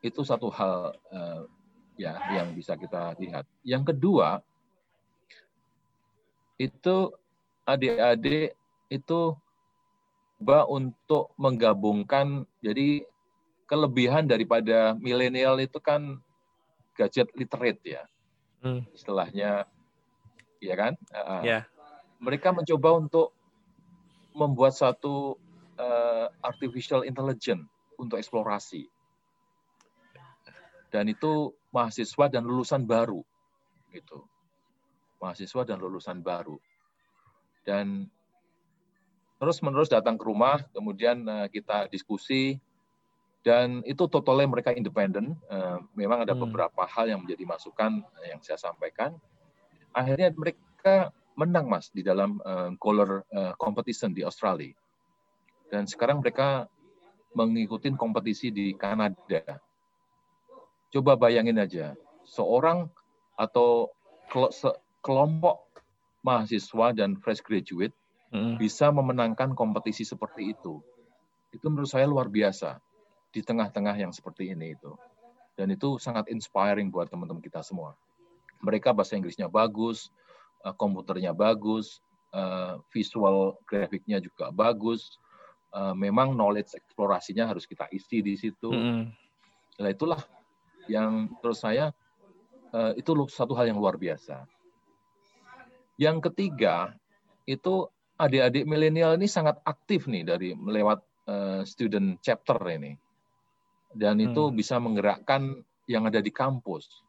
itu 0.00 0.24
satu 0.24 0.48
hal 0.48 0.96
uh, 1.12 1.44
ya 2.00 2.16
yang 2.32 2.56
bisa 2.56 2.72
kita 2.80 3.12
lihat. 3.20 3.44
Yang 3.60 3.92
kedua, 3.92 4.40
itu 6.56 7.12
adik-adik 7.68 8.56
itu 8.88 9.36
coba 10.38 10.70
untuk 10.70 11.34
menggabungkan 11.34 12.46
jadi 12.62 13.02
kelebihan 13.66 14.30
daripada 14.30 14.94
milenial 15.02 15.58
itu 15.58 15.82
kan 15.82 16.22
gadget 16.94 17.26
literate 17.34 17.82
ya 17.82 18.06
hmm. 18.62 18.86
istilahnya 18.94 19.66
ya 20.58 20.74
kan 20.74 20.94
uh, 21.14 21.42
yeah. 21.42 21.62
mereka 22.18 22.50
mencoba 22.50 22.98
untuk 22.98 23.34
membuat 24.34 24.74
satu 24.74 25.38
uh, 25.78 26.26
artificial 26.42 27.02
intelligence 27.02 27.66
untuk 27.98 28.18
eksplorasi 28.18 28.86
dan 30.88 31.10
itu 31.10 31.52
mahasiswa 31.74 32.26
dan 32.30 32.42
lulusan 32.46 32.86
baru 32.86 33.22
gitu 33.92 34.24
mahasiswa 35.20 35.62
dan 35.66 35.78
lulusan 35.82 36.22
baru. 36.22 36.56
Dan 37.66 38.08
terus-menerus 39.38 39.90
datang 39.90 40.16
ke 40.16 40.24
rumah, 40.24 40.62
kemudian 40.72 41.26
eh, 41.26 41.46
kita 41.52 41.90
diskusi, 41.92 42.56
dan 43.46 43.82
itu 43.86 44.08
totalnya 44.10 44.48
mereka 44.48 44.72
independen. 44.74 45.36
Eh, 45.50 45.78
memang 45.98 46.24
ada 46.24 46.34
hmm. 46.34 46.42
beberapa 46.48 46.82
hal 46.88 47.10
yang 47.10 47.20
menjadi 47.22 47.44
masukan 47.44 48.02
eh, 48.24 48.34
yang 48.34 48.40
saya 48.42 48.58
sampaikan. 48.58 49.18
Akhirnya 49.92 50.32
mereka 50.32 51.10
menang, 51.38 51.70
Mas, 51.70 51.88
di 51.94 52.02
dalam 52.02 52.42
color 52.82 53.24
competition 53.56 54.10
di 54.14 54.26
Australia. 54.26 54.74
Dan 55.68 55.84
sekarang 55.84 56.24
mereka 56.24 56.66
mengikuti 57.36 57.92
kompetisi 57.92 58.48
di 58.48 58.72
Kanada. 58.72 59.60
Coba 60.88 61.20
bayangin 61.20 61.60
aja, 61.60 61.92
seorang 62.24 62.88
atau 63.36 63.92
kelompok 65.04 65.68
mahasiswa 66.24 66.96
dan 66.96 67.20
fresh 67.20 67.44
graduate 67.44 67.92
hmm. 68.32 68.56
bisa 68.56 68.88
memenangkan 68.88 69.52
kompetisi 69.52 70.08
seperti 70.08 70.56
itu. 70.56 70.80
Itu 71.52 71.68
menurut 71.68 71.92
saya 71.92 72.08
luar 72.08 72.32
biasa 72.32 72.80
di 73.28 73.44
tengah-tengah 73.44 73.94
yang 74.00 74.12
seperti 74.12 74.52
ini 74.52 74.72
itu. 74.72 74.96
Dan 75.52 75.68
itu 75.68 76.00
sangat 76.00 76.32
inspiring 76.32 76.88
buat 76.88 77.12
teman-teman 77.12 77.44
kita 77.44 77.60
semua. 77.60 77.92
Mereka 78.62 78.94
bahasa 78.94 79.14
Inggrisnya 79.14 79.46
bagus, 79.46 80.10
eh, 80.66 80.74
komputernya 80.74 81.34
bagus, 81.34 82.02
eh, 82.34 82.74
visual 82.90 83.58
grafiknya 83.64 84.18
juga 84.18 84.50
bagus. 84.50 85.18
Eh, 85.74 85.94
memang 85.94 86.32
knowledge 86.32 86.74
eksplorasinya 86.74 87.52
harus 87.52 87.68
kita 87.68 87.86
isi 87.92 88.24
di 88.24 88.34
situ. 88.34 88.70
Mm. 88.72 89.02
Nah 89.78 89.90
itulah 89.92 90.20
yang 90.88 91.28
terus 91.44 91.60
saya 91.62 91.92
itu 93.00 93.16
satu 93.32 93.56
hal 93.56 93.72
yang 93.72 93.80
luar 93.80 93.96
biasa. 93.96 94.44
Yang 95.96 96.28
ketiga, 96.28 96.92
itu 97.48 97.88
adik-adik 98.20 98.68
milenial 98.68 99.16
ini 99.16 99.24
sangat 99.24 99.56
aktif 99.64 100.04
nih 100.04 100.26
dari 100.26 100.52
melewat 100.52 101.00
uh, 101.30 101.62
student 101.64 102.20
chapter 102.20 102.60
ini. 102.68 102.92
Dan 103.88 104.20
itu 104.20 104.52
hmm. 104.52 104.54
bisa 104.54 104.76
menggerakkan 104.76 105.64
yang 105.88 106.04
ada 106.04 106.20
di 106.20 106.28
kampus. 106.28 107.07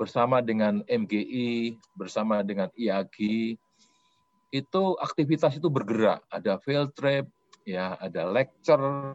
Bersama 0.00 0.40
dengan 0.40 0.80
MGI, 0.88 1.76
bersama 1.92 2.40
dengan 2.40 2.72
IAG, 2.72 3.20
itu 4.48 4.82
aktivitas 4.96 5.60
itu 5.60 5.68
bergerak. 5.68 6.24
Ada 6.32 6.56
field 6.64 6.96
trip, 6.96 7.28
ya, 7.68 8.00
ada 8.00 8.24
lecture, 8.24 9.12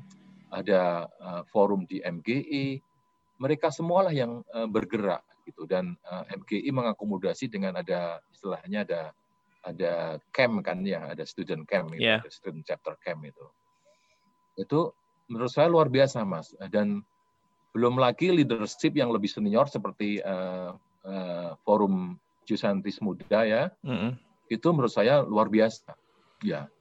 ada 0.54 1.10
uh, 1.18 1.42
forum 1.50 1.90
di 1.90 2.06
MGI. 2.06 2.78
Mereka 3.42 3.74
semualah 3.74 4.14
yang 4.14 4.46
uh, 4.54 4.70
bergerak 4.70 5.26
gitu 5.46 5.70
dan 5.70 5.94
uh, 6.10 6.26
eh, 6.26 6.36
MGI 6.42 6.70
mengakomodasi 6.74 7.48
dengan 7.48 7.78
ada 7.78 8.18
istilahnya 8.34 8.82
ada 8.84 9.02
ada 9.66 9.94
camp 10.34 10.62
kan 10.66 10.82
ya 10.82 11.14
ada 11.14 11.22
student 11.26 11.66
camp 11.70 11.94
itu, 11.94 12.02
yeah. 12.02 12.22
ada 12.22 12.30
student 12.34 12.66
chapter 12.66 12.98
camp 13.02 13.22
itu 13.26 13.46
itu 14.58 14.90
menurut 15.30 15.54
saya 15.54 15.70
luar 15.70 15.90
biasa 15.90 16.26
mas 16.26 16.54
dan 16.70 17.06
belum 17.76 18.00
lagi 18.00 18.32
leadership 18.32 18.96
yang 18.96 19.12
lebih 19.12 19.28
senior 19.28 19.68
seperti 19.68 20.24
uh, 20.24 20.72
uh, 21.04 21.60
forum 21.68 22.16
Jusantis 22.48 23.04
muda 23.04 23.44
ya. 23.44 23.68
Mm 23.84 23.98
-hmm. 24.00 24.12
itu 24.48 24.68
menurut 24.72 24.96
saya 24.96 25.20
luar 25.20 25.52
biasa. 25.52 25.92
Ya. 26.40 26.72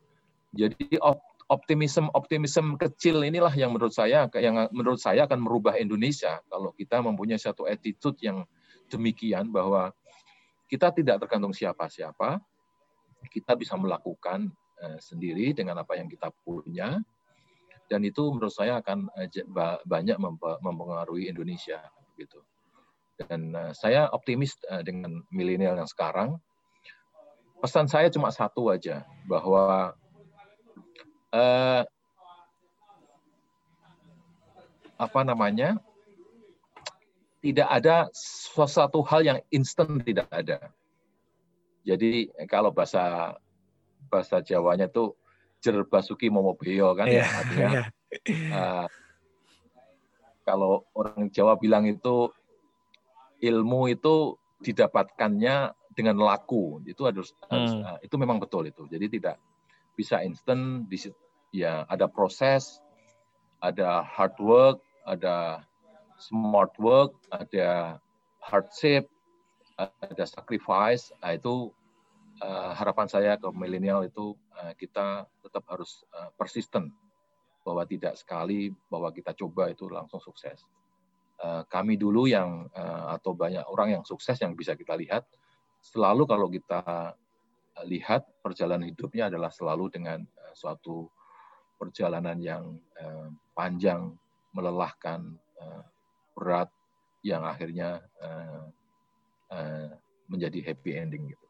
Jadi 0.54 1.02
optimisme 1.50 2.06
optimisme 2.14 2.78
kecil 2.78 3.26
inilah 3.26 3.50
yang 3.58 3.74
menurut 3.74 3.90
saya 3.90 4.30
yang 4.38 4.70
menurut 4.70 5.02
saya 5.02 5.26
akan 5.26 5.42
merubah 5.42 5.74
Indonesia 5.74 6.38
kalau 6.46 6.70
kita 6.78 7.02
mempunyai 7.02 7.42
satu 7.42 7.66
attitude 7.66 8.16
yang 8.22 8.46
demikian 8.86 9.50
bahwa 9.50 9.90
kita 10.70 10.94
tidak 10.94 11.26
tergantung 11.26 11.50
siapa-siapa. 11.50 12.38
Kita 13.24 13.56
bisa 13.56 13.72
melakukan 13.80 14.52
uh, 14.84 15.00
sendiri 15.00 15.56
dengan 15.56 15.80
apa 15.80 15.96
yang 15.96 16.12
kita 16.12 16.28
punya 16.44 17.00
dan 17.88 18.00
itu 18.04 18.32
menurut 18.32 18.52
saya 18.52 18.80
akan 18.80 19.08
uh, 19.12 19.78
banyak 19.84 20.16
mempengaruhi 20.62 21.28
Indonesia 21.28 21.80
gitu. 22.16 22.40
Dan 23.20 23.54
uh, 23.54 23.72
saya 23.76 24.10
optimis 24.10 24.56
uh, 24.72 24.82
dengan 24.82 25.22
milenial 25.30 25.76
yang 25.78 25.88
sekarang. 25.90 26.40
Pesan 27.60 27.88
saya 27.88 28.12
cuma 28.12 28.28
satu 28.28 28.68
aja 28.68 29.08
bahwa 29.24 29.96
eh, 31.32 31.82
apa 35.00 35.20
namanya 35.24 35.80
tidak 37.40 37.68
ada 37.68 38.08
sesuatu 38.12 39.00
hal 39.08 39.20
yang 39.24 39.38
instan 39.48 39.96
tidak 40.04 40.28
ada. 40.28 40.72
Jadi 41.88 42.28
kalau 42.48 42.68
bahasa 42.68 43.36
bahasa 44.08 44.40
Jawanya 44.40 44.88
itu 44.88 45.16
jer 45.64 45.80
basuki 45.88 46.28
momobeo 46.28 46.92
kan 46.92 47.08
yeah. 47.08 47.24
ya 47.24 47.38
artinya 47.40 47.70
uh, 48.52 48.86
kalau 50.44 50.84
orang 50.92 51.32
Jawa 51.32 51.56
bilang 51.56 51.88
itu 51.88 52.28
ilmu 53.40 53.88
itu 53.88 54.36
didapatkannya 54.60 55.72
dengan 55.96 56.20
laku 56.20 56.84
itu 56.84 57.08
harus, 57.08 57.32
hmm. 57.32 57.48
harus 57.48 57.72
uh, 57.80 57.98
itu 58.04 58.14
memang 58.20 58.36
betul 58.36 58.68
itu 58.68 58.84
jadi 58.92 59.08
tidak 59.08 59.36
bisa 59.96 60.20
instan 60.20 60.84
ya 61.48 61.88
ada 61.88 62.04
proses 62.04 62.84
ada 63.64 64.04
hard 64.04 64.36
work 64.36 64.78
ada 65.08 65.64
smart 66.20 66.76
work 66.76 67.16
ada 67.32 67.96
hardship 68.44 69.08
ada 69.80 70.24
sacrifice 70.28 71.08
nah, 71.24 71.32
itu 71.32 71.72
uh, 72.42 72.72
harapan 72.74 73.06
saya 73.06 73.32
ke 73.38 73.48
milenial 73.54 74.02
itu 74.02 74.34
uh, 74.58 74.72
kita 74.74 75.28
tetap 75.44 75.64
harus 75.70 76.02
uh, 76.14 76.32
persisten 76.34 76.90
bahwa 77.62 77.86
tidak 77.86 78.18
sekali 78.18 78.72
bahwa 78.90 79.08
kita 79.14 79.32
coba 79.32 79.72
itu 79.72 79.88
langsung 79.88 80.20
sukses. 80.20 80.60
Kami 81.44 81.98
dulu 81.98 82.30
yang 82.30 82.68
atau 83.10 83.32
banyak 83.34 83.66
orang 83.68 83.98
yang 83.98 84.04
sukses 84.06 84.36
yang 84.38 84.52
bisa 84.52 84.76
kita 84.78 84.94
lihat 84.96 85.24
selalu 85.80 86.28
kalau 86.28 86.46
kita 86.52 87.12
lihat 87.88 88.28
perjalanan 88.44 88.86
hidupnya 88.86 89.32
adalah 89.32 89.48
selalu 89.48 89.88
dengan 89.88 90.22
suatu 90.52 91.08
perjalanan 91.80 92.36
yang 92.36 92.76
panjang, 93.56 94.12
melelahkan, 94.52 95.36
berat, 96.36 96.68
yang 97.24 97.48
akhirnya 97.48 98.04
menjadi 100.28 100.72
happy 100.72 100.90
ending 100.96 101.32
gitu. 101.32 101.43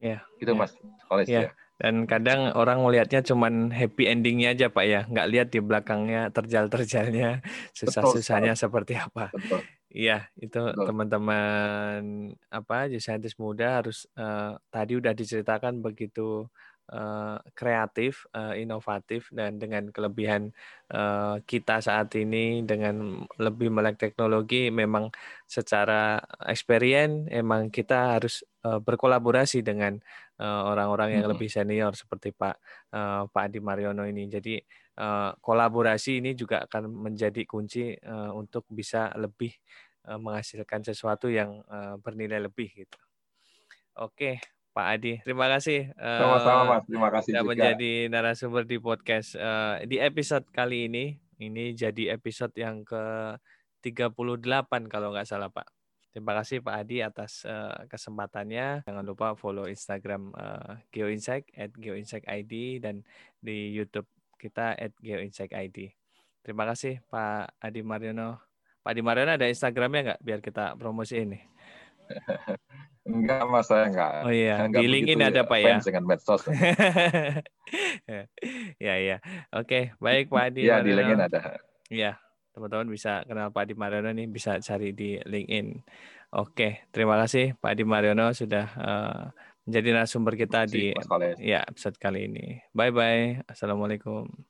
Ya. 0.00 0.24
Gitu 0.40 0.52
ya. 0.52 0.58
Mas. 0.58 0.72
Koles, 1.06 1.28
ya. 1.28 1.40
ya. 1.46 1.50
Dan 1.80 2.04
kadang 2.04 2.52
orang 2.52 2.84
melihatnya 2.84 3.24
cuman 3.24 3.72
happy 3.72 4.04
endingnya 4.04 4.52
aja 4.52 4.68
Pak 4.68 4.84
ya, 4.84 5.00
nggak 5.08 5.28
lihat 5.32 5.48
di 5.48 5.64
belakangnya 5.64 6.28
terjal-terjalnya, 6.28 7.40
susah-susahnya 7.72 8.52
seperti 8.52 9.00
apa. 9.00 9.32
Iya, 9.88 10.28
itu 10.36 10.60
teman-teman 10.76 12.00
apa 12.52 12.86
saintis 13.00 13.34
muda 13.40 13.80
harus 13.80 14.04
uh, 14.12 14.60
tadi 14.68 15.00
udah 15.00 15.16
diceritakan 15.16 15.80
begitu 15.80 16.52
uh, 16.90 17.38
kreatif, 17.54 18.26
uh, 18.34 18.52
inovatif 18.58 19.30
dan 19.30 19.56
dengan 19.56 19.88
kelebihan 19.94 20.50
uh, 20.90 21.38
kita 21.46 21.78
saat 21.80 22.12
ini 22.18 22.66
dengan 22.66 23.24
lebih 23.38 23.70
melek 23.70 23.96
teknologi 23.96 24.68
memang 24.68 25.08
secara 25.46 26.18
experience 26.46 27.30
emang 27.30 27.70
kita 27.70 28.18
harus 28.18 28.42
uh, 28.66 28.82
berkolaborasi 28.82 29.62
dengan 29.62 29.98
orang-orang 30.40 31.08
uh, 31.12 31.14
yang 31.20 31.24
hmm. 31.28 31.32
lebih 31.36 31.52
senior 31.52 31.92
seperti 31.92 32.32
Pak 32.32 32.56
uh, 32.96 33.28
Pak 33.28 33.44
Adi 33.52 33.60
Mariono 33.60 34.08
ini. 34.08 34.24
Jadi 34.24 34.56
uh, 34.96 35.36
kolaborasi 35.36 36.24
ini 36.24 36.32
juga 36.32 36.64
akan 36.64 36.88
menjadi 36.88 37.44
kunci 37.44 37.92
uh, 38.00 38.32
untuk 38.32 38.64
bisa 38.72 39.12
lebih 39.20 39.52
uh, 40.08 40.16
menghasilkan 40.16 40.80
sesuatu 40.80 41.28
yang 41.28 41.60
uh, 41.68 42.00
bernilai 42.00 42.40
lebih 42.40 42.72
gitu. 42.72 42.98
Oke, 44.00 44.40
Pak 44.70 44.86
Adi. 44.86 45.18
Terima 45.26 45.50
kasih. 45.50 45.90
Sama-sama 45.98 46.62
Mas, 46.78 46.84
terima 46.86 47.08
kasih 47.10 47.30
sudah 47.34 47.42
juga. 47.42 47.50
menjadi 47.52 47.92
narasumber 48.06 48.62
di 48.64 48.76
podcast. 48.78 49.34
Uh, 49.34 49.82
di 49.84 49.98
episode 49.98 50.46
kali 50.54 50.86
ini, 50.86 51.18
ini 51.42 51.74
jadi 51.74 52.14
episode 52.14 52.54
yang 52.54 52.86
ke 52.86 53.34
38 53.82 54.12
kalau 54.86 55.10
nggak 55.10 55.26
salah 55.26 55.50
Pak. 55.50 55.66
Terima 56.10 56.34
kasih 56.34 56.58
Pak 56.58 56.74
Adi 56.74 57.06
atas 57.06 57.46
uh, 57.46 57.86
kesempatannya. 57.86 58.82
Jangan 58.82 59.04
lupa 59.06 59.38
follow 59.38 59.70
Instagram 59.70 60.34
uh, 60.34 60.82
GeoInsight 60.90 61.54
at 61.54 61.70
GeoInsight.id 61.78 62.82
dan 62.82 63.06
di 63.38 63.70
YouTube 63.70 64.10
kita 64.34 64.74
at 64.74 64.90
GeoInsight.id. 64.98 65.78
Terima 66.42 66.66
kasih 66.66 66.98
Pak 67.06 67.54
Adi 67.62 67.86
Mariono. 67.86 68.42
Pak 68.82 68.90
Adi 68.90 69.02
Mariono 69.06 69.38
ada 69.38 69.46
Instagramnya 69.46 70.00
nggak 70.02 70.20
biar 70.24 70.40
kita 70.42 70.74
promosi 70.74 71.22
ini? 71.22 71.38
Enggak, 73.10 73.48
Mas, 73.48 73.66
saya 73.66 73.88
enggak. 73.88 74.12
Oh 74.28 74.32
iya, 74.32 74.60
enggak 74.60 74.84
di 74.84 74.88
LinkedIn 74.92 75.24
ada 75.24 75.42
Pak 75.48 75.58
ya? 75.58 75.80
dengan 75.80 76.04
medsos. 76.04 76.44
ya, 78.76 78.94
ya. 79.00 79.16
Oke, 79.56 79.96
baik 79.96 80.28
Pak 80.28 80.52
Adi. 80.52 80.68
Ya, 80.68 80.84
di 80.84 80.92
LinkedIn 80.92 81.20
ada. 81.24 81.58
Ya, 81.88 82.20
teman-teman 82.52 82.92
bisa 82.92 83.24
kenal 83.24 83.50
Pak 83.50 83.66
Adi 83.66 83.74
Mariono 83.74 84.12
nih, 84.12 84.28
bisa 84.28 84.60
cari 84.60 84.92
di 84.92 85.16
LinkedIn. 85.16 85.80
Oke, 86.36 86.86
terima 86.92 87.18
kasih 87.18 87.56
Pak 87.58 87.72
Adi 87.72 87.84
Mariono 87.88 88.30
sudah 88.36 88.66
uh, 88.78 89.22
menjadi 89.64 89.88
narasumber 89.96 90.36
kita 90.36 90.68
di 90.68 90.92
ya 91.40 91.64
episode 91.64 91.96
kali 91.96 92.28
ini. 92.28 92.60
Bye 92.76 92.92
bye. 92.92 93.42
Assalamualaikum. 93.48 94.49